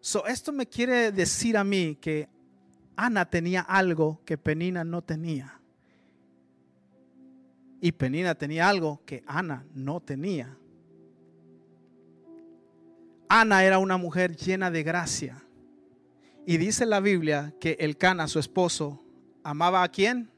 [0.01, 2.29] So, esto me quiere decir a mí que
[2.95, 5.59] Ana tenía algo que Penina no tenía.
[7.81, 10.58] Y Penina tenía algo que Ana no tenía.
[13.29, 15.43] Ana era una mujer llena de gracia.
[16.47, 18.99] Y dice la Biblia que el Cana, su esposo,
[19.43, 20.31] amaba a quién?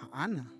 [0.00, 0.52] A Ana.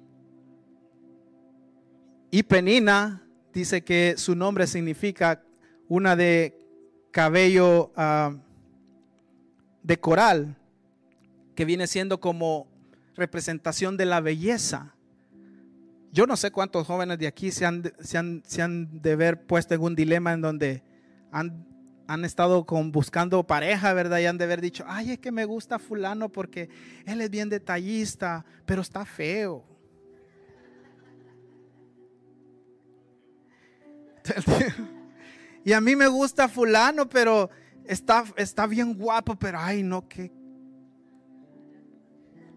[2.33, 3.22] Y Penina
[3.54, 5.42] dice que su nombre significa
[5.87, 6.59] una de
[7.12, 8.35] cabello ah,
[9.85, 10.57] de coral,
[11.54, 12.66] que viene siendo como
[13.14, 14.94] representación de la belleza.
[16.18, 20.33] Yo no sé cuántos jóvenes de aquí se han, de ver puesto en un dilema
[20.33, 20.83] en donde
[21.31, 24.18] han estado buscando pareja, ¿verdad?
[24.18, 26.70] Y han de haber dicho, ay, es que me gusta fulano porque
[27.07, 29.64] él es bien detallista, pero está feo.
[35.64, 37.48] y a mí me gusta fulano, pero
[37.85, 40.33] está, está bien guapo, pero ay, no, qué,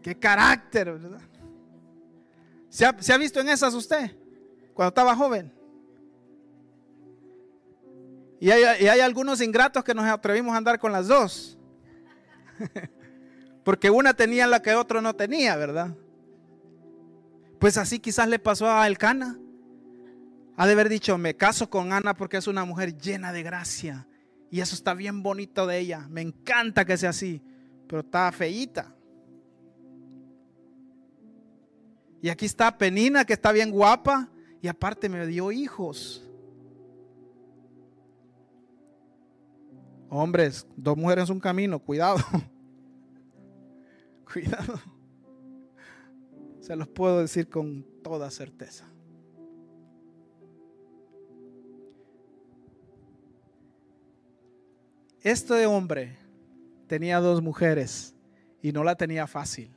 [0.01, 1.21] qué carácter, ¿verdad?
[2.71, 4.17] ¿Se ha, ¿Se ha visto en esas usted
[4.73, 5.53] cuando estaba joven?
[8.39, 11.59] Y hay, algunos ingratos que nos atrevimos a andar con las dos.
[13.63, 15.95] Porque una tenía la que otro no tenía, ¿verdad?
[17.59, 19.37] Pues así quizás le pasó a Elcana.
[20.57, 24.07] Ha de haber dicho, me caso con Ana porque es una mujer llena de gracia.
[24.49, 26.07] Y eso está bien bonito de ella.
[26.09, 27.43] Me encanta que sea así.
[27.87, 28.95] Pero está feíta.
[32.21, 34.29] Y aquí está Penina, que está bien guapa.
[34.61, 36.23] Y aparte me dio hijos.
[40.09, 42.19] Hombres, dos mujeres en un camino, cuidado.
[44.31, 44.79] cuidado.
[46.59, 48.85] Se los puedo decir con toda certeza.
[55.21, 56.17] Este hombre
[56.87, 58.15] tenía dos mujeres
[58.61, 59.71] y no la tenía fácil.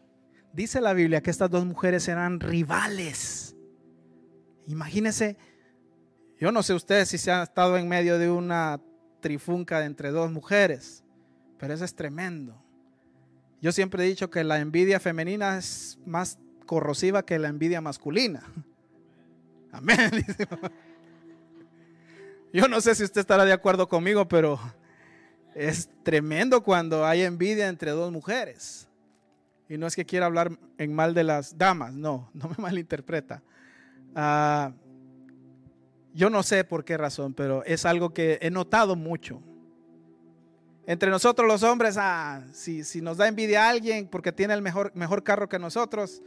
[0.54, 3.56] Dice la Biblia que estas dos mujeres eran rivales.
[4.68, 5.36] Imagínense,
[6.38, 8.80] yo no sé ustedes si se han estado en medio de una
[9.20, 11.02] trifunca entre dos mujeres,
[11.58, 12.62] pero eso es tremendo.
[13.60, 18.44] Yo siempre he dicho que la envidia femenina es más corrosiva que la envidia masculina.
[19.72, 20.12] Amén.
[22.52, 24.60] Yo no sé si usted estará de acuerdo conmigo, pero
[25.56, 28.88] es tremendo cuando hay envidia entre dos mujeres.
[29.68, 33.42] Y no es que quiera hablar en mal de las damas, no, no me malinterpreta.
[34.14, 34.72] Ah,
[36.12, 39.42] yo no sé por qué razón, pero es algo que he notado mucho.
[40.86, 44.62] Entre nosotros los hombres, ah, si, si, nos da envidia a alguien porque tiene el
[44.62, 46.22] mejor, mejor carro que nosotros,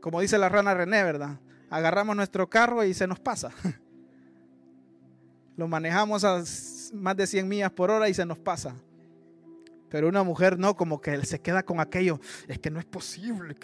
[0.00, 1.38] como dice la rana René, ¿verdad?
[1.70, 3.50] Agarramos nuestro carro y se nos pasa.
[5.56, 6.42] Lo manejamos a
[6.94, 8.74] más de 100 millas por hora y se nos pasa.
[9.92, 12.18] Pero una mujer no, como que se queda con aquello.
[12.48, 13.54] Es que no es posible.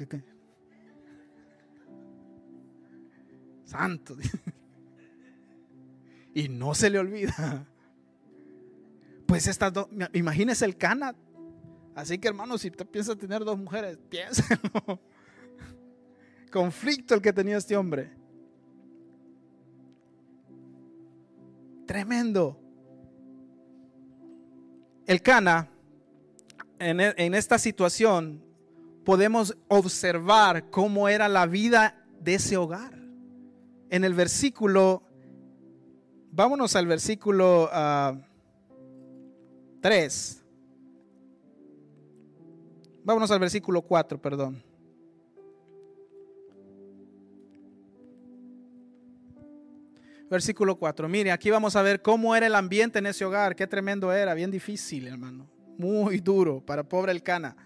[3.64, 4.14] Santo.
[6.34, 7.66] y no se le olvida.
[9.24, 11.14] Pues estas dos, imagínese el Cana,
[11.94, 15.00] Así que hermano, si usted piensa tener dos mujeres, piénselo.
[16.52, 18.12] Conflicto el que tenía este hombre.
[21.86, 22.60] Tremendo.
[25.06, 25.70] El Cana,
[26.78, 28.42] en, e, en esta situación,
[29.04, 32.92] podemos observar cómo era la vida de ese hogar.
[33.90, 35.02] En el versículo,
[36.30, 37.70] vámonos al versículo
[39.80, 40.42] 3.
[40.42, 40.44] Ah,
[43.02, 44.62] vámonos al versículo 4, perdón.
[50.28, 51.08] Versículo 4.
[51.08, 53.56] Mire, aquí vamos a ver cómo era el ambiente en ese hogar.
[53.56, 55.57] Qué tremendo era, bien difícil, hermano.
[55.78, 57.56] Muy duro para pobre el Cana.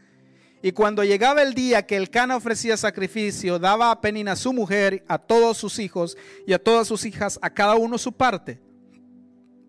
[0.63, 5.05] Y cuando llegaba el día que el Cana ofrecía sacrificio, daba a Penina su mujer,
[5.09, 8.63] a todos sus hijos y a todas sus hijas, a cada uno su parte.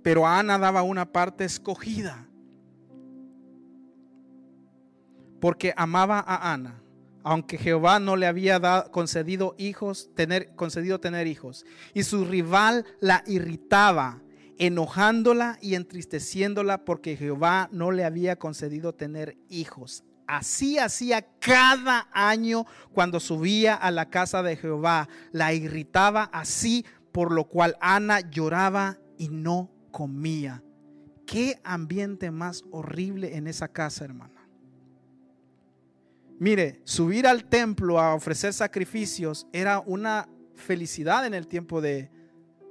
[0.03, 2.27] Pero a Ana daba una parte escogida.
[5.39, 6.84] Porque amaba a Ana,
[7.23, 11.65] aunque Jehová no le había dado, concedido hijos, tener, concedido tener hijos.
[11.93, 14.21] Y su rival la irritaba,
[14.57, 20.03] enojándola y entristeciéndola porque Jehová no le había concedido tener hijos.
[20.27, 25.09] Así hacía cada año cuando subía a la casa de Jehová.
[25.31, 30.63] La irritaba así, por lo cual Ana lloraba y no comía.
[31.25, 34.33] Qué ambiente más horrible en esa casa, hermana.
[36.39, 42.11] Mire, subir al templo a ofrecer sacrificios era una felicidad en el tiempo de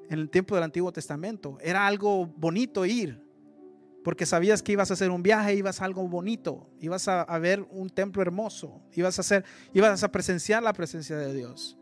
[0.08, 1.58] en el tiempo del Antiguo Testamento.
[1.60, 3.22] Era algo bonito ir
[4.02, 7.66] porque sabías que ibas a hacer un viaje, ibas a algo bonito, ibas a, ver
[7.70, 11.78] un templo hermoso, ibas a hacer, ibas a presenciar la presencia de Dios.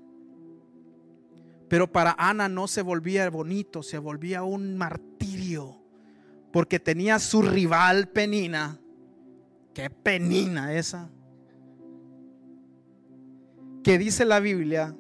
[1.69, 5.81] Pero para Ana no se volvía bonito, se volvía un martirio,
[6.53, 8.79] porque tenía su rival Penina.
[9.73, 11.09] Qué penina esa.
[13.85, 14.97] Que dice la Biblia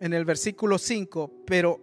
[0.00, 1.80] en el versículo 5, pero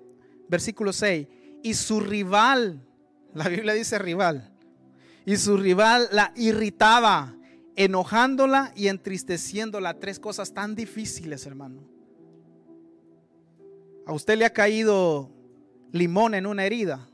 [0.48, 1.28] versículo 6
[1.64, 2.86] y su rival,
[3.34, 4.52] la Biblia dice rival,
[5.26, 7.36] y su rival la irritaba,
[7.76, 10.00] enojándola y entristeciéndola.
[10.00, 11.84] Tres cosas tan difíciles, hermano.
[14.06, 15.30] A usted le ha caído
[15.92, 17.08] limón en una herida.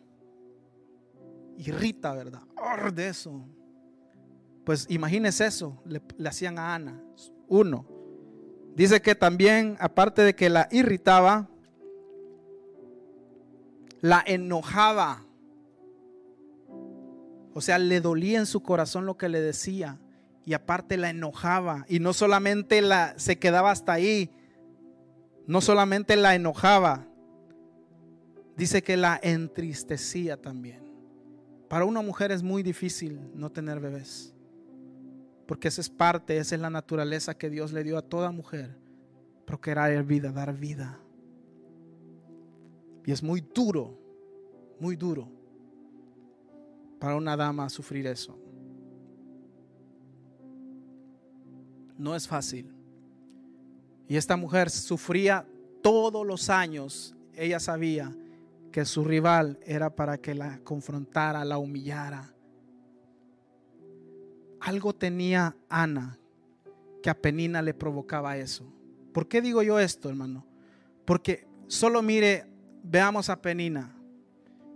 [1.58, 2.44] Irrita, ¿verdad?
[2.94, 3.44] de eso.
[4.64, 7.02] Pues imagínese eso, le hacían a Ana.
[7.48, 7.97] Uno.
[8.78, 11.50] Dice que también, aparte de que la irritaba,
[14.02, 15.26] la enojaba.
[17.56, 19.98] O sea, le dolía en su corazón lo que le decía
[20.46, 24.30] y aparte la enojaba y no solamente la se quedaba hasta ahí,
[25.48, 27.08] no solamente la enojaba,
[28.56, 30.84] dice que la entristecía también.
[31.68, 34.36] Para una mujer es muy difícil no tener bebés,
[35.48, 38.78] porque esa es parte, esa es la naturaleza que Dios le dio a toda mujer,
[39.46, 41.00] procurar vida, dar vida.
[43.06, 43.98] Y es muy duro,
[44.80, 45.32] muy duro
[47.00, 48.38] para una dama sufrir eso.
[51.98, 52.74] No es fácil.
[54.08, 55.48] Y esta mujer sufría
[55.82, 57.16] todos los años.
[57.34, 58.16] Ella sabía
[58.72, 62.34] que su rival era para que la confrontara, la humillara.
[64.68, 66.20] Algo tenía Ana
[67.02, 68.66] que a Penina le provocaba eso.
[69.14, 70.46] ¿Por qué digo yo esto, hermano?
[71.06, 72.46] Porque solo mire
[72.84, 73.96] Veamos a Penina.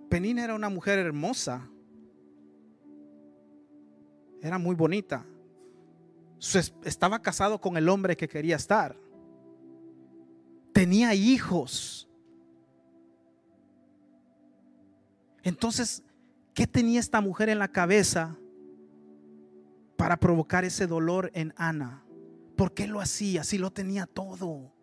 [0.08, 1.68] Penina era una mujer hermosa.
[4.42, 5.26] Era muy bonita.
[6.86, 8.96] Estaba casado con el hombre que quería estar.
[10.72, 12.08] Tenía hijos.
[15.44, 16.02] Entonces,
[16.54, 18.38] ¿qué tenía esta mujer en la cabeza
[20.02, 22.04] para provocar ese dolor en Ana?
[22.56, 24.74] ¿Por qué lo hacía si lo tenía todo?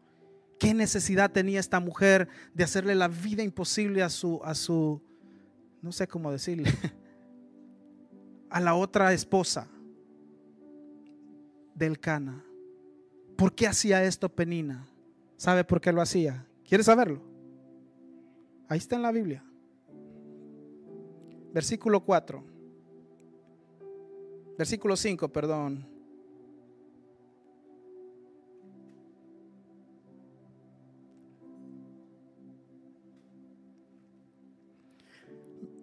[0.61, 5.03] ¿Qué necesidad tenía esta mujer de hacerle la vida imposible a su, a su,
[5.83, 6.73] no sé cómo decirle,
[8.49, 9.67] a la otra esposa
[11.75, 12.45] del Cana?
[13.37, 14.87] ¿Por qué hacía esto Penina?
[15.37, 16.47] ¿Sabe por qué lo hacía?
[16.63, 17.25] ¿Quiere saberlo?
[18.69, 19.45] Ahí está en la Biblia.
[21.53, 22.58] Versículo 4.
[24.59, 25.87] Versículo 5, perdón.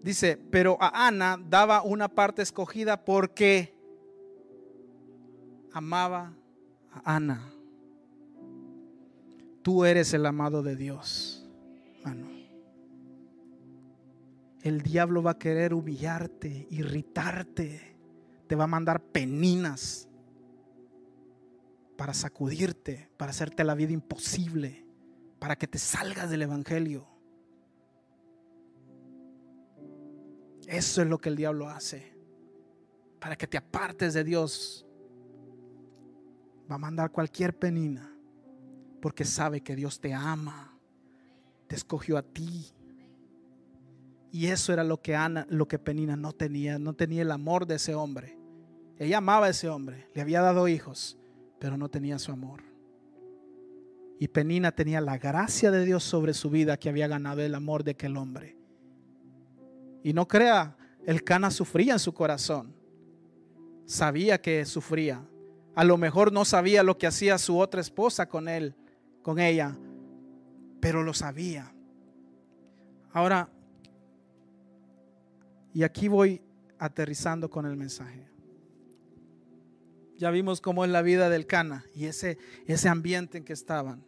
[0.04, 3.74] Dice, pero a Ana daba una parte escogida porque
[5.72, 6.34] amaba
[6.92, 7.50] a Ana.
[9.64, 11.48] Tú eres el amado de Dios,
[14.62, 17.95] el diablo va a querer humillarte, irritarte,
[18.48, 20.08] te va a mandar peninas
[21.98, 24.86] para sacudirte, para hacerte la vida imposible,
[25.40, 27.08] para que te salgas del Evangelio.
[30.68, 32.18] Eso es lo que el diablo hace,
[33.20, 34.86] para que te apartes de Dios.
[36.70, 38.12] Va a mandar cualquier penina,
[39.02, 40.78] porque sabe que Dios te ama,
[41.68, 42.75] te escogió a ti.
[44.36, 47.66] Y eso era lo que Ana, lo que Penina no tenía, no tenía el amor
[47.66, 48.38] de ese hombre.
[49.00, 51.18] Ella amaba a ese hombre, le había dado hijos,
[51.58, 52.62] pero no tenía su amor.
[54.20, 57.86] Y Penina tenía la gracia de Dios sobre su vida que había ganado el amor
[57.86, 58.58] de aquel hombre.
[60.04, 60.76] Y no crea,
[61.06, 62.76] el Cana sufría en su corazón.
[63.86, 65.26] Sabía que sufría.
[65.76, 68.76] A lo mejor no sabía lo que hacía su otra esposa con él,
[69.22, 69.78] con ella,
[70.82, 71.74] pero lo sabía.
[73.14, 73.48] Ahora,
[75.76, 76.42] y aquí voy
[76.80, 78.26] aterrizando con el mensaje.
[80.18, 84.02] Ya vimos cómo es la vida del Cana y ese, ese ambiente en que estaban.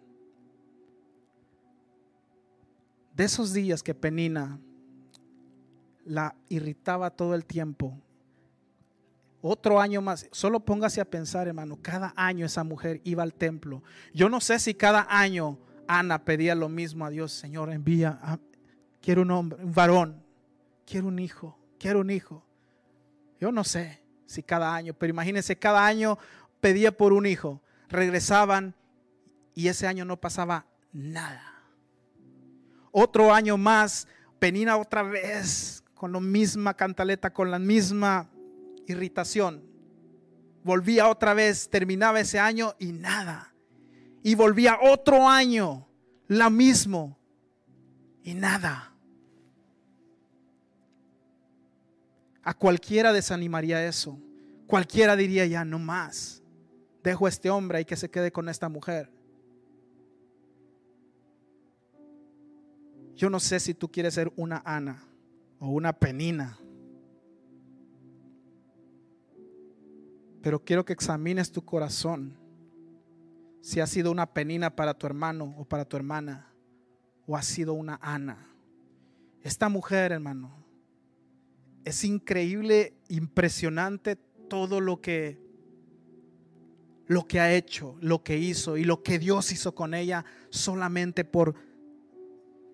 [3.13, 4.61] De esos días que Penina
[6.05, 8.01] la irritaba todo el tiempo.
[9.41, 13.83] Otro año más, solo póngase a pensar, hermano, cada año esa mujer iba al templo.
[14.13, 18.39] Yo no sé si cada año Ana pedía lo mismo a Dios, Señor, envía,
[19.01, 20.26] quiero un hombre, un varón,
[20.87, 22.43] quiero un hijo, quiero un hijo.
[23.39, 26.17] Yo no sé si cada año, pero imagínense, cada año
[26.59, 28.73] pedía por un hijo, regresaban
[29.53, 31.53] y ese año no pasaba nada.
[32.91, 34.07] Otro año más,
[34.39, 38.29] Penina otra vez con la misma cantaleta, con la misma
[38.87, 39.63] irritación.
[40.63, 43.53] Volvía otra vez, terminaba ese año y nada.
[44.21, 45.87] Y volvía otro año,
[46.27, 47.17] la mismo
[48.23, 48.96] y nada.
[52.47, 54.17] A cualquiera desanimaría eso.
[54.67, 56.41] Cualquiera diría ya no más.
[57.03, 59.11] Dejo a este hombre y que se quede con esta mujer.
[63.15, 65.03] Yo no sé si tú quieres ser una Ana
[65.59, 66.57] o una penina.
[70.41, 72.37] Pero quiero que examines tu corazón.
[73.59, 76.47] Si ha sido una penina para tu hermano o para tu hermana,
[77.25, 78.47] o ha sido una Ana.
[79.41, 80.66] Esta mujer, hermano,
[81.87, 85.45] es increíble, impresionante todo lo que
[87.07, 91.23] lo que ha hecho, lo que hizo y lo que Dios hizo con ella solamente
[91.23, 91.55] por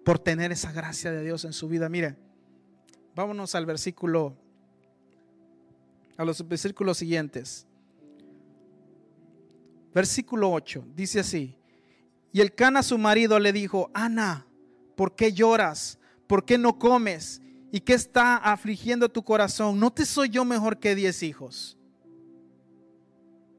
[0.03, 1.87] por tener esa gracia de Dios en su vida.
[1.87, 2.17] Mire,
[3.15, 4.35] Vámonos al versículo,
[6.17, 7.67] a los versículos siguientes.
[9.93, 11.55] Versículo 8, dice así.
[12.31, 14.47] Y el Cana su marido le dijo, Ana,
[14.95, 15.99] ¿por qué lloras?
[16.25, 17.42] ¿Por qué no comes?
[17.73, 19.79] ¿Y qué está afligiendo tu corazón?
[19.79, 21.75] ¿No te soy yo mejor que diez hijos?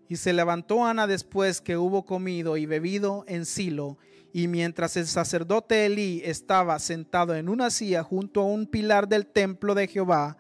[0.09, 3.99] Y se levantó Ana después que hubo comido y bebido en Silo
[4.33, 9.27] y mientras el sacerdote Elí estaba sentado en una silla junto a un pilar del
[9.27, 10.37] templo de Jehová,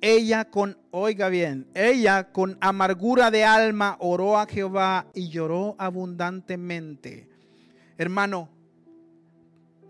[0.00, 7.28] ella con, oiga bien, ella con amargura de alma oró a Jehová y lloró abundantemente.
[7.98, 8.48] Hermano,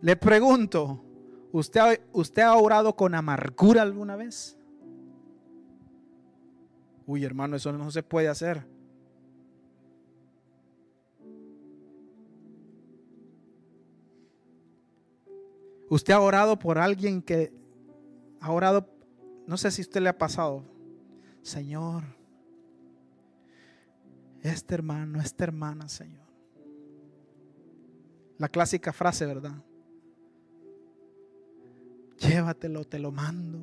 [0.00, 1.04] le pregunto,
[1.52, 4.58] ¿usted, ¿usted ha orado con amargura alguna vez?
[7.06, 8.66] Uy, hermano, eso no se puede hacer.
[15.88, 17.52] Usted ha orado por alguien que
[18.40, 18.88] ha orado,
[19.46, 20.64] no sé si usted le ha pasado,
[21.42, 22.04] Señor,
[24.40, 26.26] este hermano, esta hermana, Señor.
[28.38, 29.62] La clásica frase, ¿verdad?
[32.22, 33.58] Llévatelo, te lo mando.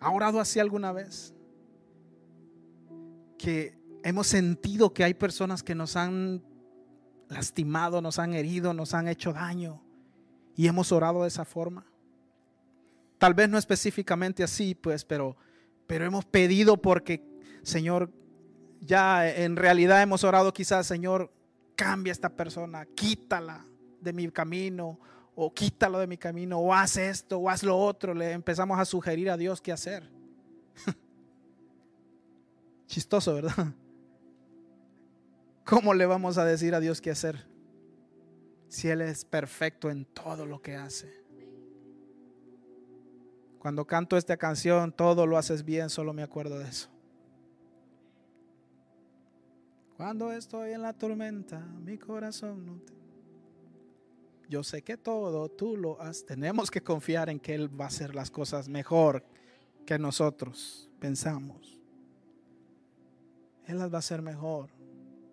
[0.00, 1.34] ¿Ha orado así alguna vez?
[3.38, 6.42] Que hemos sentido que hay personas que nos han
[7.28, 9.82] lastimado, nos han herido, nos han hecho daño
[10.54, 11.84] y hemos orado de esa forma.
[13.18, 15.36] Tal vez no específicamente así, pues, pero,
[15.86, 17.26] pero hemos pedido porque,
[17.62, 18.10] Señor,
[18.80, 21.32] ya en realidad hemos orado quizás, Señor,
[21.74, 23.64] cambia a esta persona, quítala
[24.00, 24.98] de mi camino,
[25.34, 28.14] o quítalo de mi camino, o haz esto, o haz lo otro.
[28.14, 30.10] Le empezamos a sugerir a Dios qué hacer.
[32.86, 33.74] Chistoso, ¿verdad?
[35.64, 37.46] ¿Cómo le vamos a decir a Dios qué hacer?
[38.68, 41.12] Si Él es perfecto en todo lo que hace.
[43.58, 46.88] Cuando canto esta canción, todo lo haces bien, solo me acuerdo de eso.
[49.96, 52.92] Cuando estoy en la tormenta, mi corazón no te...
[54.48, 56.24] Yo sé que todo tú lo has.
[56.24, 59.24] Tenemos que confiar en que Él va a hacer las cosas mejor
[59.86, 61.80] que nosotros pensamos.
[63.64, 64.70] Él las va a hacer mejor.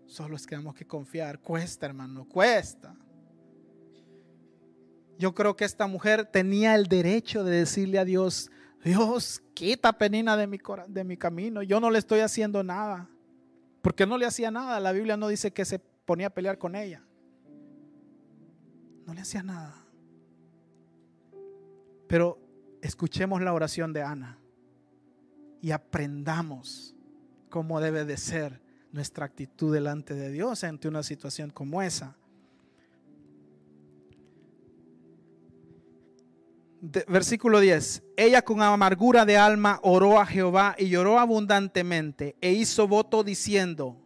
[0.06, 1.40] Solo es que tenemos que confiar.
[1.40, 2.96] Cuesta, hermano, cuesta.
[5.20, 8.50] Yo creo que esta mujer tenía el derecho de decirle a Dios,
[8.84, 10.58] Dios, quita penina de mi,
[10.88, 11.62] de mi camino.
[11.62, 13.10] Yo no le estoy haciendo nada.
[13.84, 14.80] Porque no le hacía nada.
[14.80, 17.04] La Biblia no dice que se ponía a pelear con ella.
[19.06, 19.76] No le hacía nada.
[22.08, 22.40] Pero
[22.82, 24.40] escuchemos la oración de Ana
[25.62, 26.96] y aprendamos
[27.50, 28.62] cómo debe de ser
[28.94, 32.16] nuestra actitud delante de Dios ante una situación como esa.
[37.08, 38.04] Versículo 10.
[38.18, 43.98] Ella con amargura de alma oró a Jehová y lloró abundantemente e hizo voto diciendo,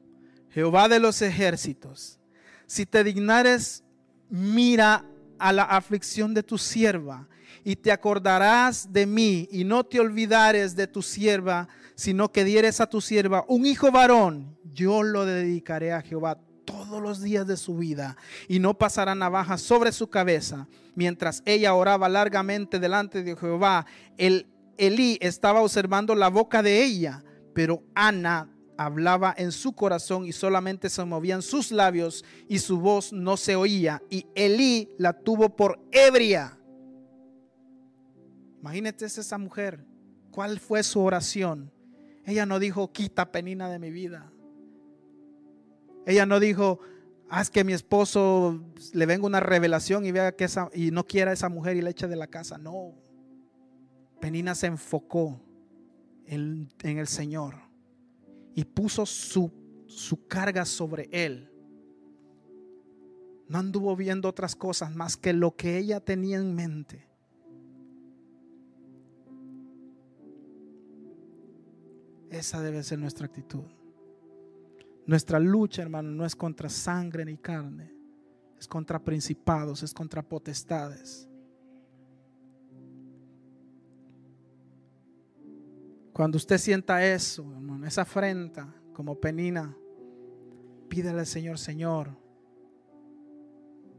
[0.50, 2.20] Jehová de los ejércitos,
[2.68, 3.84] si te dignares,
[4.30, 5.06] mira
[5.40, 7.28] a la aflicción de tu sierva
[7.64, 12.80] y te acordarás de mí y no te olvidares de tu sierva, sino que dieres
[12.80, 17.56] a tu sierva un hijo varón, yo lo dedicaré a Jehová todos los días de
[17.56, 18.18] su vida
[18.50, 20.68] y no pasará navaja sobre su cabeza.
[20.96, 23.86] Mientras ella oraba largamente delante de Jehová,
[24.18, 24.48] el
[24.78, 27.24] Elí estaba observando la boca de ella,
[27.56, 33.14] pero Ana hablaba en su corazón y solamente se movían sus labios y su voz
[33.14, 34.04] no se oía.
[34.10, 36.60] Y Elí la tuvo por ebria.
[38.60, 39.86] Imagínate esa mujer.
[40.32, 41.72] ¿Cuál fue su oración?
[42.26, 44.32] Ella no dijo, quita penina de mi vida.
[46.08, 46.80] Ella no dijo,
[47.30, 51.32] haz que mi esposo le venga una revelación y vea que esa, y no quiera
[51.32, 52.58] a esa mujer y le eche de la casa.
[52.58, 52.94] No.
[54.22, 55.38] Penina se enfocó
[56.26, 57.56] en, en el Señor
[58.56, 59.52] y puso su,
[59.88, 61.52] su carga sobre él.
[63.50, 67.06] No anduvo viendo otras cosas más que lo que ella tenía en mente.
[72.30, 73.77] Esa debe ser nuestra actitud.
[75.08, 77.94] Nuestra lucha, hermano, no es contra sangre ni carne,
[78.60, 81.30] es contra principados, es contra potestades.
[86.12, 89.74] Cuando usted sienta eso, hermano, esa afrenta como penina,
[90.90, 92.10] pídele al Señor, Señor,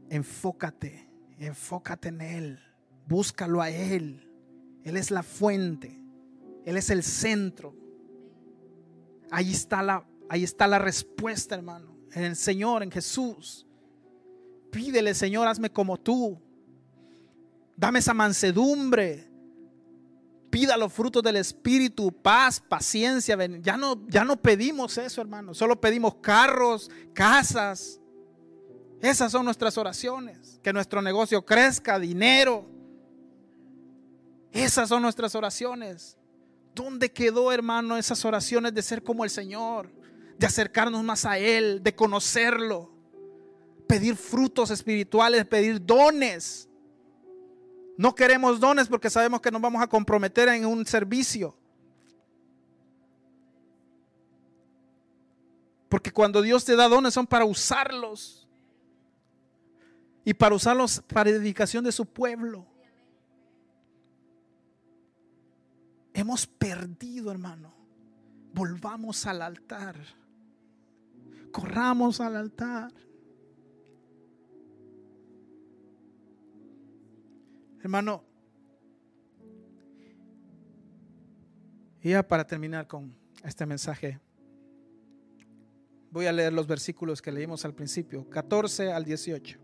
[0.09, 2.59] enfócate, enfócate en Él,
[3.07, 4.29] búscalo a Él.
[4.83, 5.99] Él es la fuente,
[6.65, 7.73] Él es el centro.
[9.31, 11.97] Ahí está la Ahí está la respuesta, hermano.
[12.13, 13.65] En el Señor, en Jesús.
[14.71, 16.39] Pídele, Señor, hazme como tú.
[17.75, 19.27] Dame esa mansedumbre.
[20.49, 23.37] Pida los frutos del Espíritu, paz, paciencia.
[23.61, 25.53] Ya no, ya no pedimos eso, hermano.
[25.53, 27.99] Solo pedimos carros, casas.
[29.01, 30.59] Esas son nuestras oraciones.
[30.61, 32.65] Que nuestro negocio crezca, dinero.
[34.51, 36.17] Esas son nuestras oraciones.
[36.75, 39.98] ¿Dónde quedó, hermano, esas oraciones de ser como el Señor?
[40.39, 42.89] De acercarnos más a Él, de conocerlo,
[43.85, 46.69] pedir frutos espirituales, pedir dones.
[47.97, 51.57] No queremos dones porque sabemos que nos vamos a comprometer en un servicio.
[55.89, 58.47] Porque cuando Dios te da dones son para usarlos.
[60.23, 62.65] Y para usarlos para dedicación de su pueblo.
[66.13, 67.73] Hemos perdido, hermano.
[68.53, 69.97] Volvamos al altar
[71.51, 72.91] corramos al altar.
[77.81, 78.23] Hermano,
[82.01, 84.19] y ya para terminar con este mensaje,
[86.11, 89.59] voy a leer los versículos que leímos al principio, 14 al 18.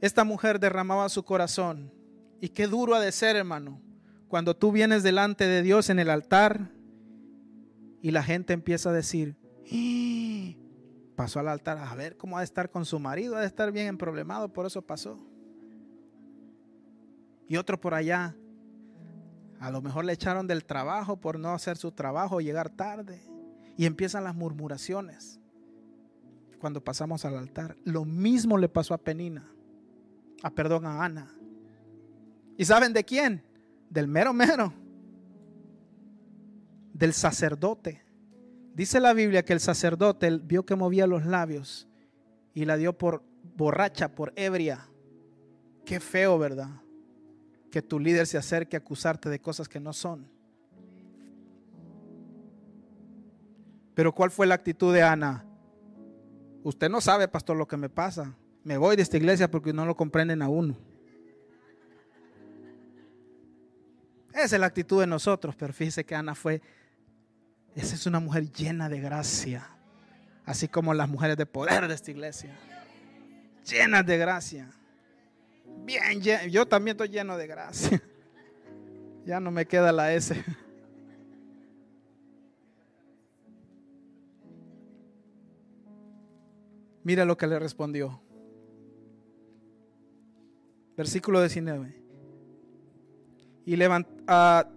[0.00, 1.90] Esta mujer derramaba su corazón.
[2.38, 3.80] Y qué duro ha de ser, hermano,
[4.28, 6.73] cuando tú vienes delante de Dios en el altar
[8.04, 9.34] y la gente empieza a decir,
[9.72, 10.52] ¡Ah!
[11.16, 13.72] pasó al altar a ver cómo ha de estar con su marido, ha de estar
[13.72, 15.18] bien problemado, por eso pasó.
[17.48, 18.36] Y otro por allá,
[19.58, 23.22] a lo mejor le echaron del trabajo por no hacer su trabajo, llegar tarde.
[23.78, 25.40] Y empiezan las murmuraciones
[26.60, 27.74] cuando pasamos al altar.
[27.84, 29.50] Lo mismo le pasó a Penina,
[30.42, 31.34] a perdón, a Ana.
[32.58, 33.42] ¿Y saben de quién?
[33.88, 34.74] Del mero mero
[36.94, 38.02] del sacerdote.
[38.72, 41.86] Dice la Biblia que el sacerdote vio que movía los labios
[42.54, 43.22] y la dio por
[43.56, 44.88] borracha, por ebria.
[45.84, 46.70] Qué feo, ¿verdad?
[47.70, 50.26] Que tu líder se acerque a acusarte de cosas que no son.
[53.94, 55.44] Pero ¿cuál fue la actitud de Ana?
[56.62, 58.34] Usted no sabe, pastor, lo que me pasa.
[58.64, 60.76] Me voy de esta iglesia porque no lo comprenden a uno.
[64.32, 66.60] Esa es la actitud de nosotros, pero fíjese que Ana fue,
[67.74, 69.68] esa es una mujer llena de gracia,
[70.44, 72.56] así como las mujeres de poder de esta iglesia,
[73.64, 74.70] llenas de gracia.
[75.84, 76.20] Bien,
[76.50, 78.02] yo también estoy lleno de gracia.
[79.26, 80.34] Ya no me queda la S.
[87.02, 88.20] Mira lo que le respondió.
[90.94, 91.94] Versículo 19.
[93.64, 94.68] Y levanta, ah,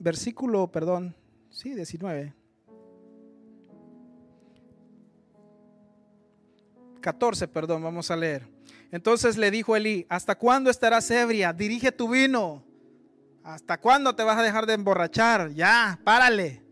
[0.00, 1.14] versículo, perdón,
[1.58, 2.32] sí, 19.
[7.00, 8.48] 14, perdón, vamos a leer.
[8.92, 11.52] Entonces le dijo Elí, ¿hasta cuándo estarás ebria?
[11.52, 12.64] Dirige tu vino.
[13.42, 15.50] ¿Hasta cuándo te vas a dejar de emborrachar?
[15.52, 16.62] Ya, párale.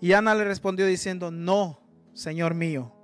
[0.00, 1.78] Y Ana le respondió diciendo, no,
[2.14, 2.94] Señor mío,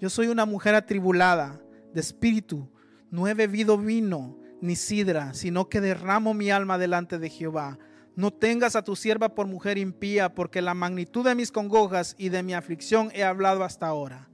[0.00, 1.60] yo soy una mujer atribulada
[1.94, 2.70] de espíritu,
[3.10, 7.78] no he bebido vino ni sidra, sino que derramo mi alma delante de Jehová.
[8.16, 12.28] No tengas a tu sierva por mujer impía, porque la magnitud de mis congojas y
[12.28, 14.28] de mi aflicción he hablado hasta ahora.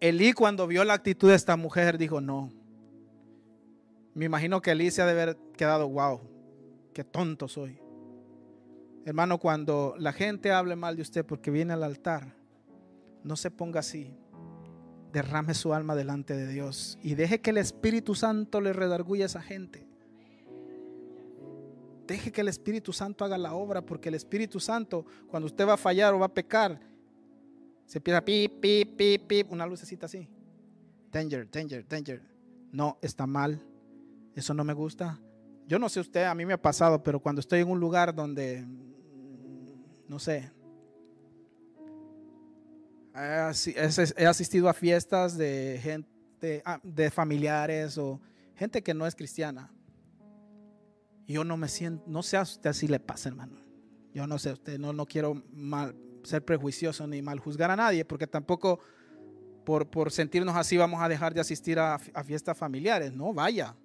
[0.00, 2.50] Elí cuando vio la actitud de esta mujer dijo, no.
[4.14, 6.20] Me imagino que Elí se ha de haber quedado, wow,
[6.92, 7.78] qué tonto soy.
[9.04, 12.34] Hermano, cuando la gente hable mal de usted porque viene al altar,
[13.22, 14.14] no se ponga así.
[15.12, 19.26] Derrame su alma delante de Dios y deje que el Espíritu Santo le redarguya a
[19.26, 19.89] esa gente.
[22.10, 25.74] Deje que el Espíritu Santo haga la obra, porque el Espíritu Santo, cuando usted va
[25.74, 26.80] a fallar o va a pecar,
[27.86, 30.28] se empieza pip, pip, pip, pip, una lucecita así.
[31.12, 32.20] Danger, danger, danger.
[32.72, 33.64] No, está mal.
[34.34, 35.20] Eso no me gusta.
[35.68, 38.12] Yo no sé usted, a mí me ha pasado, pero cuando estoy en un lugar
[38.12, 38.66] donde,
[40.08, 40.50] no sé,
[43.14, 48.20] he asistido a fiestas de gente, ah, de familiares o
[48.56, 49.72] gente que no es cristiana.
[51.30, 53.58] Yo no me siento, no sé a usted si le pasa, hermano.
[54.12, 58.04] Yo no sé, usted no, no quiero mal, ser prejuicioso ni mal juzgar a nadie,
[58.04, 58.80] porque tampoco
[59.64, 63.12] por, sentirnos así vamos a dejar de asistir a, fiestas familiares.
[63.12, 63.76] No, vaya,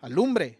[0.00, 0.58] alumbre.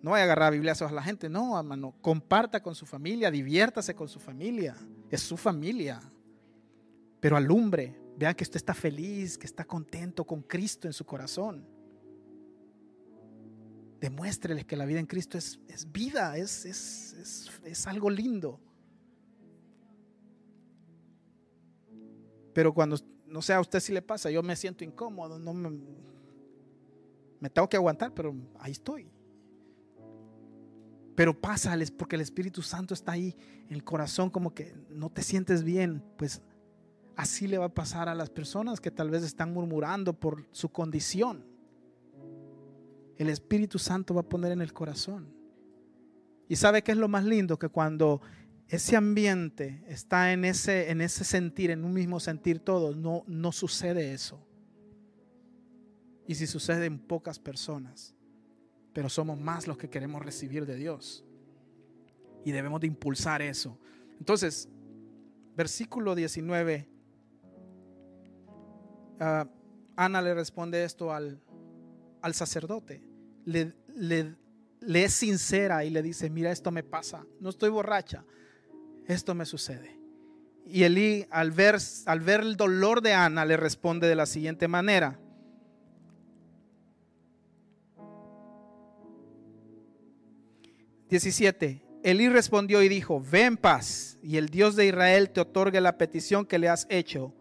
[0.00, 1.28] No vaya a agarrar Biblias a la gente.
[1.28, 4.76] No, hermano, comparta con su familia, diviértase con su familia.
[5.10, 6.00] Es su familia
[7.24, 7.98] pero alumbre.
[8.18, 11.66] Vean que usted está feliz, que está contento con Cristo en su corazón.
[14.04, 15.58] Demuéstreles que la vida en Cristo es,
[15.90, 18.60] vida, es, es, algo lindo.
[22.52, 25.70] Pero cuando, no sé, a usted si le pasa, yo me siento incómodo, no me,
[27.40, 29.10] me tengo que aguantar, pero ahí estoy.
[31.14, 33.34] Pero pásales porque el Espíritu Santo está ahí
[33.70, 36.42] en el corazón, como que no te sientes bien, pues
[37.16, 40.70] Así le va a pasar a las personas que tal vez están murmurando por su
[40.70, 41.53] condición.
[43.18, 45.32] El Espíritu Santo va a poner en el corazón.
[46.48, 48.20] Y sabe qué es lo más lindo que cuando
[48.68, 53.52] ese ambiente está en ese, en ese sentir, en un mismo sentir todo, no, no
[53.52, 54.46] sucede eso.
[56.26, 58.14] Y si sucede en pocas personas,
[58.92, 61.24] pero somos más los que queremos recibir de Dios.
[62.44, 63.78] Y debemos de impulsar eso.
[64.18, 64.68] Entonces,
[65.56, 66.94] versículo 19
[69.20, 69.46] Ah,
[69.96, 71.40] Ana le responde esto al,
[72.32, 73.02] sacerdote.
[73.44, 73.74] Le,
[74.80, 77.26] es sincera y le dice, mira, esto me pasa.
[77.40, 78.24] No estoy borracha.
[79.06, 79.98] Esto me sucede.
[80.64, 84.68] Y Elí, al ver, al ver el dolor de Ana, le responde de la siguiente
[84.68, 85.20] manera.
[91.10, 91.84] Diecisiete.
[92.02, 95.96] Elí respondió y dijo, ve en paz y el Dios de Israel te otorgue la
[95.96, 97.34] petición que le has hecho.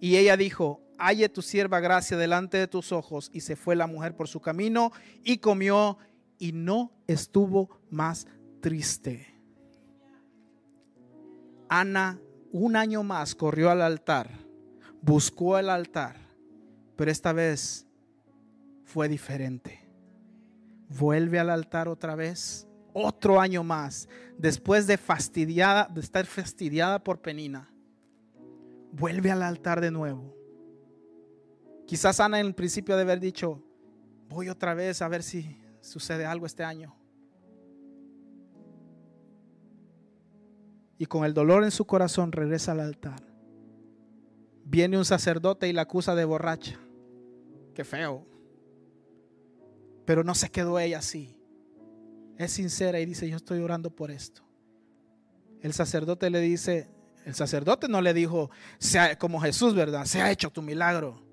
[0.00, 3.30] Y ella dijo, halle tu sierva gracia delante de tus ojos.
[3.32, 4.92] Y se fue la mujer por su camino
[5.24, 5.98] y comió
[6.38, 8.26] y no estuvo más
[8.60, 9.26] triste.
[11.68, 12.20] Ana
[12.52, 14.30] un año más corrió al altar,
[15.00, 16.16] buscó el altar,
[16.96, 17.86] pero esta vez
[18.84, 19.80] fue diferente.
[20.88, 27.22] Vuelve al altar otra vez, otro año más, después de fastidiada, de estar fastidiada por
[27.22, 27.72] Penina.
[28.92, 30.41] Vuelve al altar de nuevo
[31.86, 33.62] Quizás Ana en el principio de haber dicho,
[34.28, 36.96] voy otra vez a ver si sucede algo este año.
[40.98, 43.22] Y con el dolor en su corazón regresa al altar.
[44.64, 46.78] Viene un sacerdote y la acusa de borracha.
[47.74, 48.26] Qué feo.
[50.04, 51.36] Pero no se quedó ella así.
[52.38, 54.42] Es sincera y dice, yo estoy orando por esto.
[55.60, 56.88] El sacerdote le dice,
[57.24, 58.50] el sacerdote no le dijo,
[59.18, 60.04] como Jesús, ¿verdad?
[60.06, 61.31] Se ha hecho tu milagro.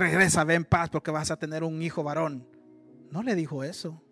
[0.00, 2.48] Regresa, ve en paz porque vas a tener un hijo varón.
[3.10, 4.02] No le dijo eso.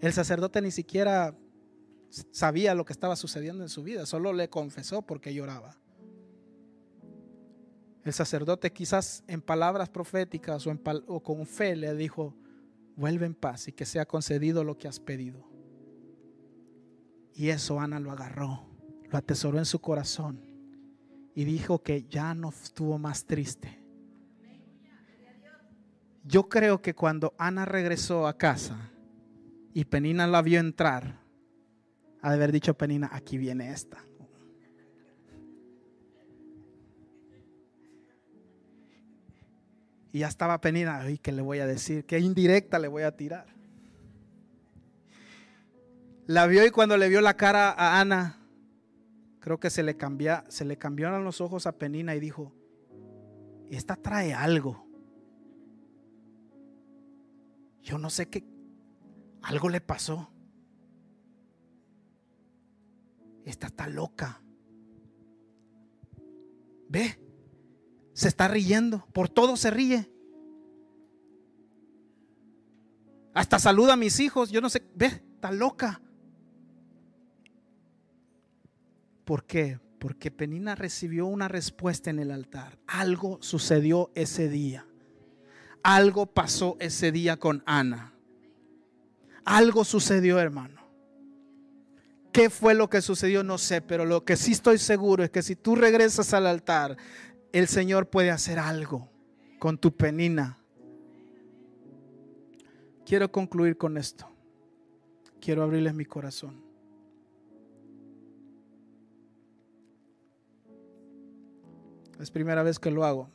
[0.00, 1.36] El sacerdote ni siquiera
[2.30, 5.76] sabía lo que estaba sucediendo en su vida, solo le confesó porque lloraba.
[8.04, 12.36] El sacerdote quizás en palabras proféticas o, o, con fe le dijo,
[12.94, 15.44] vuelve en paz y que sea concedido lo que has pedido.
[17.34, 18.64] Y eso Ana lo agarró,
[19.10, 20.40] lo atesoró en su corazón
[21.34, 23.83] y dijo que ya no estuvo más triste.
[26.24, 28.90] Yo creo que cuando Ana regresó a casa
[29.74, 31.20] y Penina la vio entrar,
[32.22, 34.02] ha de haber dicho Penina, aquí viene esta.
[40.12, 42.06] Y ya estaba Penina, ay, ¿qué le voy a decir?
[42.06, 43.46] ¿Qué indirecta le voy a tirar?
[46.26, 48.38] La vio y cuando le vio la cara a Ana,
[49.40, 52.50] creo que se le, cambia, se le cambiaron los ojos a Penina y dijo,
[53.68, 54.86] esta trae algo.
[57.84, 58.44] Yo no sé qué,
[59.42, 60.30] algo le pasó.
[63.44, 64.42] Esta está loca.
[66.88, 67.20] Ve,
[68.14, 70.10] se está riendo, por todo se ríe.
[73.34, 76.00] Hasta saluda a mis hijos, yo no sé, ve, está loca.
[79.24, 79.78] ¿Por qué?
[79.98, 82.78] Porque Penina recibió una respuesta en el altar.
[82.86, 84.86] Algo sucedió ese día.
[85.84, 88.14] Algo pasó ese día con Ana.
[89.44, 90.80] Algo sucedió, hermano.
[92.32, 93.44] ¿Qué fue lo que sucedió?
[93.44, 96.96] No sé, pero lo que sí estoy seguro es que si tú regresas al altar,
[97.52, 99.10] el Señor puede hacer algo
[99.58, 100.58] con tu penina.
[103.04, 104.26] Quiero concluir con esto.
[105.38, 106.64] Quiero abrirles mi corazón.
[112.18, 113.28] Es primera vez que lo hago.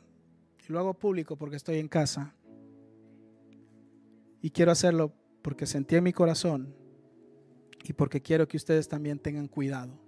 [0.68, 2.34] Y lo hago público porque estoy en casa.
[4.42, 5.12] Y quiero hacerlo
[5.42, 6.74] porque sentí en mi corazón
[7.84, 9.98] y porque quiero que ustedes también tengan cuidado.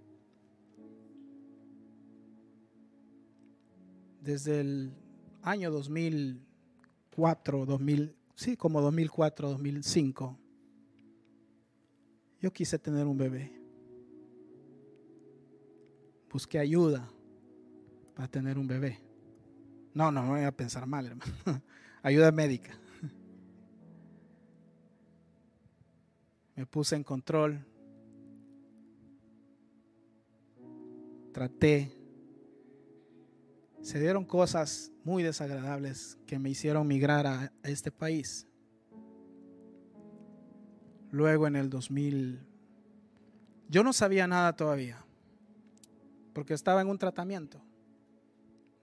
[4.20, 4.92] Desde el
[5.42, 10.38] año 2004, 2000, sí, como 2004, 2005,
[12.40, 13.52] yo quise tener un bebé.
[16.30, 17.08] Busqué ayuda
[18.14, 19.00] para tener un bebé.
[19.94, 21.32] No, no, no voy a pensar mal, hermano.
[22.02, 22.78] ayuda médica.
[26.62, 27.66] Me puse en control.
[31.32, 31.90] Traté.
[33.80, 38.46] Se dieron cosas muy desagradables que me hicieron migrar a este país.
[41.10, 42.46] Luego en el 2000,
[43.68, 45.04] yo no sabía nada todavía,
[46.32, 47.60] porque estaba en un tratamiento.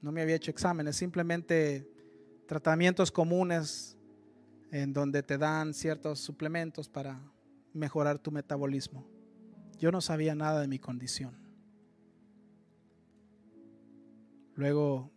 [0.01, 1.89] No me había hecho exámenes, simplemente
[2.45, 3.97] tratamientos comunes
[4.69, 7.21] en donde te dan ciertos suplementos para
[7.73, 9.05] mejorar tu metabolismo.
[9.77, 11.37] Yo no sabía nada de mi condición.
[14.55, 15.11] Luego,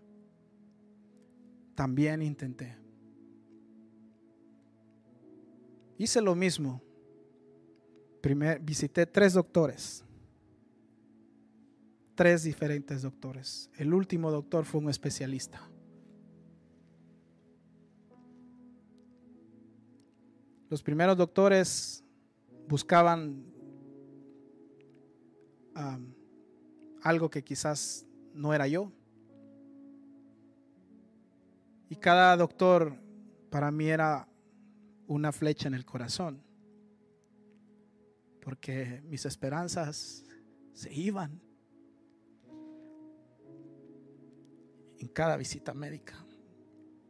[1.73, 2.77] también intenté.
[5.97, 6.83] Hice lo mismo
[8.61, 10.03] Visité tres doctores,
[12.13, 13.71] tres diferentes doctores.
[13.77, 15.67] El último doctor fue un especialista.
[20.69, 22.03] Los primeros doctores
[22.67, 23.43] buscaban
[27.01, 28.05] algo que quizás
[28.35, 28.91] no era yo.
[31.89, 32.95] Y cada doctor
[33.49, 34.27] para mí era
[35.07, 36.50] una flecha en el corazón
[38.41, 40.25] porque mis esperanzas
[40.73, 41.41] se iban
[44.97, 46.25] en cada visita médica.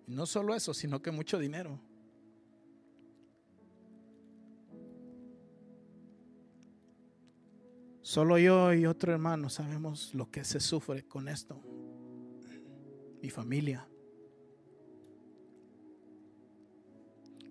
[0.07, 1.79] Y no solo eso, sino que mucho dinero.
[8.01, 11.61] Solo yo y otro hermano sabemos lo que se sufre con esto.
[13.21, 13.87] Mi familia.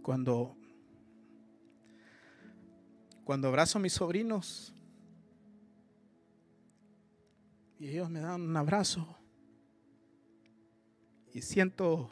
[0.02, 0.59] Cuando
[3.30, 4.74] cuando abrazo a mis sobrinos
[7.78, 9.06] y ellos me dan un abrazo
[11.32, 12.10] y siento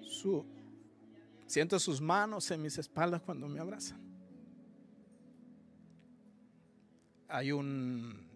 [0.00, 0.46] su
[1.46, 4.00] siento sus manos en mis espaldas cuando me abrazan.
[7.28, 8.27] hay un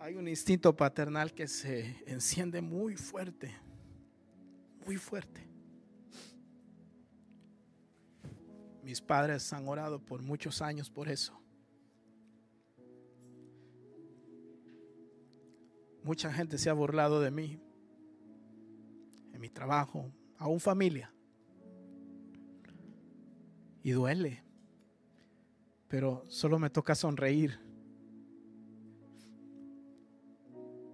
[0.00, 3.54] hay un instinto paternal que se enciende muy fuerte,
[4.86, 5.46] muy fuerte.
[8.82, 11.38] Mis padres han orado por muchos años por eso.
[16.02, 17.60] Mucha gente se ha burlado de mí,
[19.32, 21.12] en mi trabajo, aún familia.
[23.82, 24.42] Y duele,
[25.88, 27.67] pero solo me toca sonreír.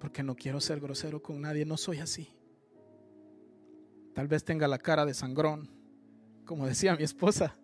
[0.04, 2.28] Porque no quiero ser grosero con nadie, no soy así.
[4.12, 5.70] Tal vez tenga la cara de sangrón,
[6.44, 7.56] como decía mi esposa.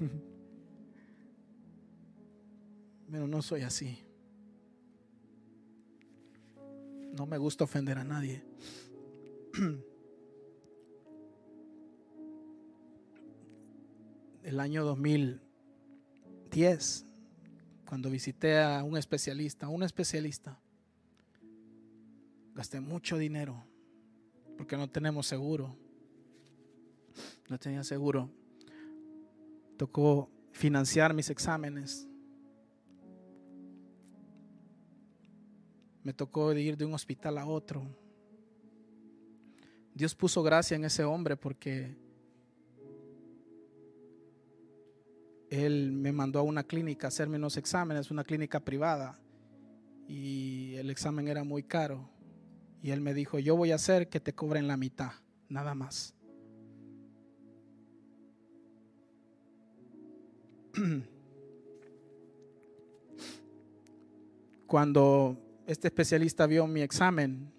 [3.08, 4.04] Pero no soy así.
[7.16, 8.42] No me gusta ofender a nadie.
[14.42, 17.06] El año 2010,
[17.86, 20.60] cuando visité a un especialista, un especialista,
[22.54, 23.64] gasté mucho dinero
[24.56, 25.76] porque no tenemos seguro.
[27.48, 28.30] No tenía seguro.
[29.76, 32.08] Tocó financiar mis exámenes.
[36.02, 37.82] Me tocó ir de un hospital a otro.
[39.94, 41.96] Dios puso gracia en ese hombre porque
[45.50, 49.18] él me mandó a una clínica a hacerme unos exámenes, una clínica privada,
[50.08, 52.13] y el examen era muy caro.
[52.84, 55.12] Y él me dijo, yo voy a hacer que te cobren la mitad,
[55.48, 56.12] nada más.
[64.66, 67.50] Cuando este especialista vio mi examen,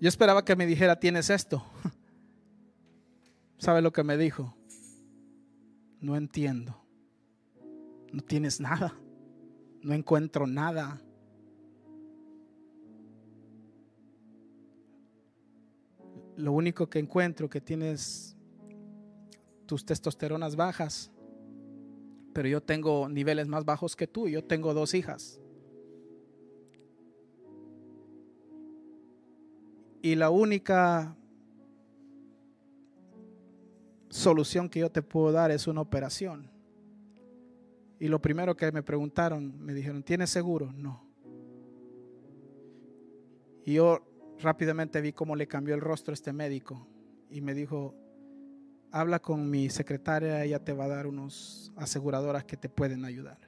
[0.00, 1.62] yo esperaba que me dijera, tienes esto.
[3.58, 4.56] ¿Sabe lo que me dijo?
[6.00, 6.82] No entiendo.
[8.14, 8.98] No tienes nada.
[9.82, 11.02] No encuentro nada.
[16.38, 18.36] Lo único que encuentro que tienes
[19.66, 21.10] tus testosteronas bajas,
[22.32, 24.28] pero yo tengo niveles más bajos que tú.
[24.28, 25.40] Yo tengo dos hijas.
[30.00, 31.16] Y la única
[34.08, 36.48] solución que yo te puedo dar es una operación.
[37.98, 40.72] Y lo primero que me preguntaron, me dijeron, ¿tienes seguro?
[40.72, 41.04] No.
[43.64, 44.07] Y yo
[44.40, 46.86] rápidamente vi cómo le cambió el rostro a este médico
[47.30, 47.94] y me dijo,
[48.90, 53.38] habla con mi secretaria, ella te va a dar unos aseguradoras que te pueden ayudar.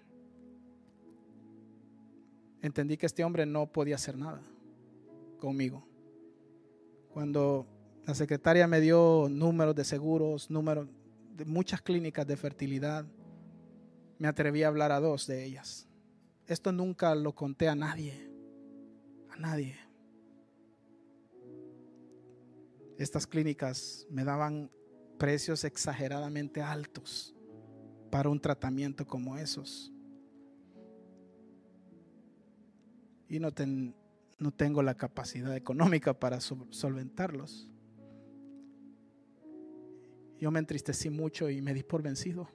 [2.63, 4.43] Entendí que este hombre no podía hacer nada
[5.39, 5.87] conmigo.
[7.13, 7.67] Cuando
[8.07, 10.89] la secretaria me dio números de seguros, números
[11.37, 13.07] de muchas clínicas de fertilidad,
[14.19, 15.89] me atreví a hablar a dos de ellas.
[16.47, 18.31] Esto nunca lo conté a nadie,
[19.31, 19.90] a nadie.
[23.01, 24.71] Estas clínicas me daban
[25.17, 27.35] precios exageradamente altos
[28.11, 29.91] para un tratamiento como esos.
[33.27, 33.97] Y no, ten,
[34.39, 37.71] no tengo la capacidad económica para solventarlos.
[40.39, 42.51] Yo me entristecí mucho y me di por vencido.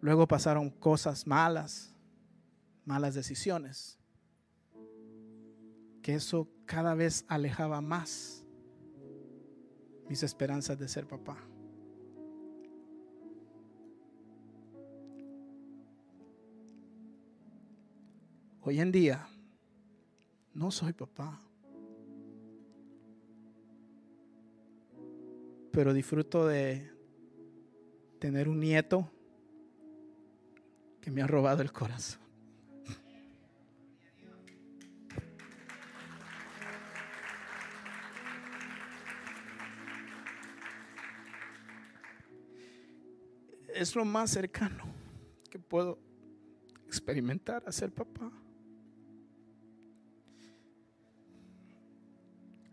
[0.00, 1.94] Luego pasaron cosas malas,
[2.86, 3.98] malas decisiones,
[6.06, 8.46] que eso cada vez alejaba más
[10.08, 11.36] mis esperanzas de ser papá.
[18.62, 19.26] Hoy en día
[20.54, 21.40] no soy papá,
[25.72, 26.88] pero disfruto de
[28.20, 29.10] tener un nieto
[31.00, 32.25] que me ha robado el corazón.
[43.76, 44.84] Es lo más cercano
[45.50, 45.98] que puedo
[46.86, 48.32] experimentar a ser papá.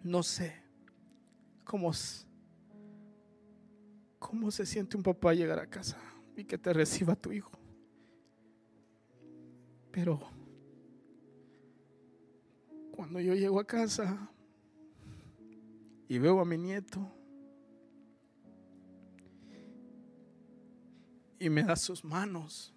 [0.02, 0.64] No sé
[1.66, 1.92] cómo,
[4.18, 5.98] cómo se siente un papá llegar a casa
[6.38, 7.52] y que te reciba tu hijo.
[9.92, 10.22] Pero
[12.96, 14.32] cuando yo llego a casa
[16.08, 17.12] y veo a mi nieto
[21.44, 22.74] y me da sus manos,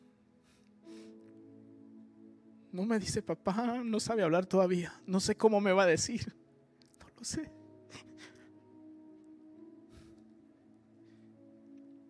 [2.72, 4.92] No me dice, papá, no sabe hablar todavía.
[5.06, 6.36] No sé cómo me va a decir.
[7.00, 7.50] No lo sé.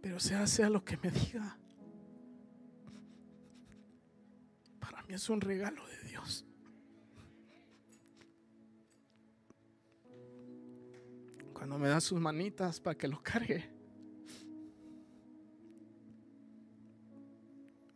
[0.02, 1.56] Pero sea, sea lo que me diga.
[4.80, 6.44] Para mí es un regalo de Dios.
[11.52, 13.75] Cuando me da sus manitas para que lo cargue.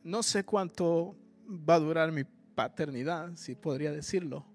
[0.03, 1.15] No sé cuánto
[1.47, 2.25] va a durar mi
[2.55, 4.47] paternidad, si podría decirlo,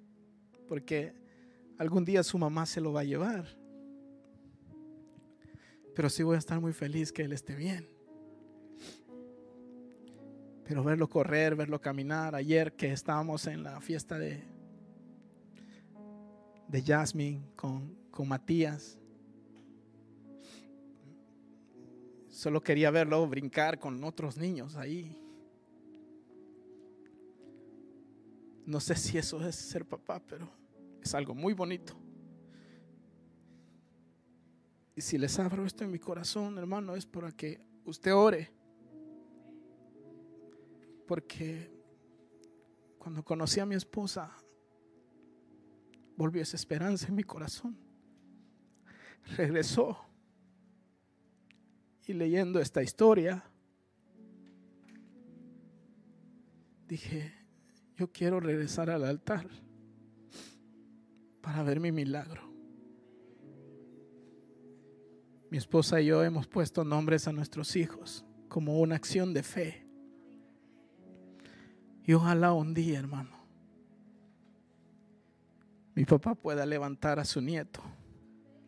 [0.67, 1.13] porque
[1.77, 3.45] algún día su mamá se lo va a llevar.
[5.95, 7.87] Pero sí voy a estar muy feliz que él esté bien.
[10.65, 12.35] Pero verlo correr, verlo caminar.
[12.35, 14.43] Ayer que estábamos en la fiesta de,
[16.67, 18.97] de Jasmine con, con Matías.
[22.29, 25.17] Solo quería verlo brincar con otros niños ahí.
[28.65, 30.49] No sé si eso es ser papá, pero
[31.01, 31.95] es algo muy bonito.
[34.95, 38.51] Y si les abro esto en mi corazón, hermano, es para que usted ore.
[41.05, 41.69] Porque
[42.97, 44.31] cuando conocí a mi esposa,
[46.17, 47.77] volvió esa esperanza en mi corazón.
[49.37, 49.97] Regresó.
[52.07, 53.43] Y leyendo esta historia,
[56.87, 57.44] dije,
[57.95, 59.47] yo quiero regresar al altar
[61.41, 62.41] para ver mi milagro.
[65.49, 69.87] Mi esposa y yo hemos puesto nombres a nuestros hijos como una acción de fe.
[72.03, 73.35] Y ojalá un día, hermano,
[75.95, 77.81] mi papá pueda levantar a su nieto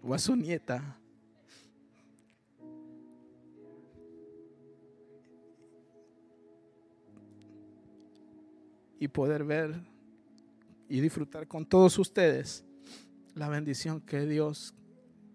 [0.01, 0.97] o a su nieta
[8.99, 9.81] y poder ver
[10.89, 12.63] y disfrutar con todos ustedes
[13.35, 14.73] la bendición que Dios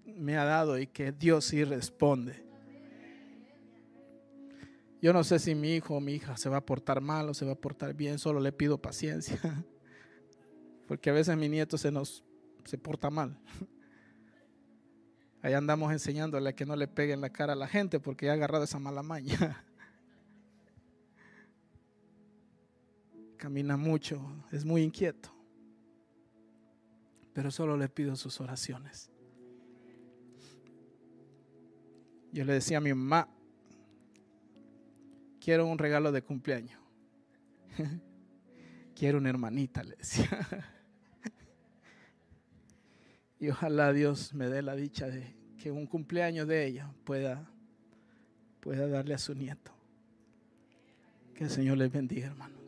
[0.05, 2.45] me ha dado y que Dios sí responde.
[5.01, 7.35] Yo no sé si mi hijo o mi hija se va a portar mal o
[7.35, 9.39] se va a portar bien, solo le pido paciencia.
[10.87, 12.25] Porque a veces mi nieto se nos
[12.65, 13.37] se porta mal.
[15.43, 18.31] Ahí andamos enseñándole a que no le pegue en la cara a la gente porque
[18.31, 19.65] ha agarrado esa mala maña.
[23.43, 24.23] camina mucho,
[24.53, 25.35] es muy inquieto,
[27.33, 29.11] pero solo le pido sus oraciones.
[32.31, 33.29] Yo le decía a mi mamá,
[35.41, 36.81] quiero un regalo de cumpleaños.
[38.95, 40.31] quiero una hermanita, le decía.
[43.41, 47.51] y ojalá Dios me dé la dicha de que un cumpleaños de ella pueda,
[48.61, 49.73] pueda darle a su nieto.
[51.35, 52.62] Que el Señor les bendiga, hermano.